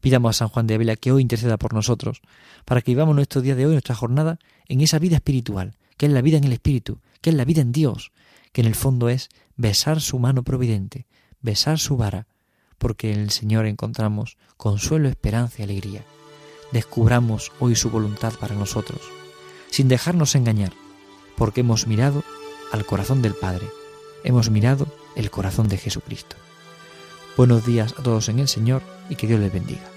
Pidamos 0.00 0.36
a 0.36 0.38
San 0.38 0.48
Juan 0.48 0.66
de 0.66 0.74
Ávila 0.74 0.96
que 0.96 1.12
hoy 1.12 1.22
interceda 1.22 1.58
por 1.58 1.74
nosotros, 1.74 2.22
para 2.64 2.82
que 2.82 2.90
vivamos 2.90 3.14
nuestro 3.14 3.40
día 3.40 3.54
de 3.54 3.66
hoy, 3.66 3.72
nuestra 3.72 3.94
jornada, 3.94 4.40
en 4.66 4.80
esa 4.80 4.98
vida 4.98 5.16
espiritual, 5.16 5.76
que 5.96 6.06
es 6.06 6.12
la 6.12 6.22
vida 6.22 6.38
en 6.38 6.44
el 6.44 6.52
Espíritu, 6.52 7.00
que 7.20 7.30
es 7.30 7.36
la 7.36 7.44
vida 7.44 7.60
en 7.60 7.70
Dios, 7.70 8.10
que 8.52 8.62
en 8.62 8.66
el 8.66 8.74
fondo 8.74 9.08
es 9.08 9.28
besar 9.62 10.00
su 10.00 10.18
mano 10.18 10.42
providente, 10.42 11.06
besar 11.40 11.78
su 11.78 11.96
vara, 11.96 12.26
porque 12.78 13.12
en 13.12 13.20
el 13.20 13.30
Señor 13.30 13.66
encontramos 13.66 14.36
consuelo, 14.56 15.08
esperanza 15.08 15.60
y 15.60 15.62
alegría. 15.62 16.02
Descubramos 16.72 17.52
hoy 17.60 17.76
su 17.76 17.88
voluntad 17.88 18.32
para 18.40 18.56
nosotros, 18.56 19.00
sin 19.70 19.86
dejarnos 19.86 20.34
engañar, 20.34 20.72
porque 21.36 21.60
hemos 21.60 21.86
mirado 21.86 22.24
al 22.72 22.84
corazón 22.84 23.22
del 23.22 23.34
Padre, 23.34 23.68
hemos 24.24 24.50
mirado 24.50 24.88
el 25.14 25.30
corazón 25.30 25.68
de 25.68 25.78
Jesucristo. 25.78 26.34
Buenos 27.36 27.64
días 27.64 27.94
a 27.96 28.02
todos 28.02 28.28
en 28.28 28.40
el 28.40 28.48
Señor 28.48 28.82
y 29.08 29.14
que 29.14 29.28
Dios 29.28 29.38
les 29.38 29.52
bendiga. 29.52 29.88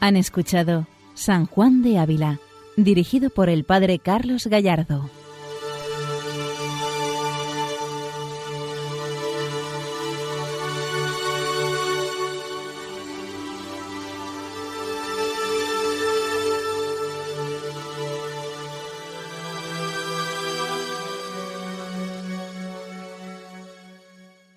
Han 0.00 0.16
escuchado 0.16 0.86
San 1.12 1.44
Juan 1.44 1.82
de 1.82 1.98
Ávila, 1.98 2.40
dirigido 2.78 3.28
por 3.28 3.50
el 3.50 3.64
Padre 3.64 3.98
Carlos 3.98 4.46
Gallardo. 4.46 5.10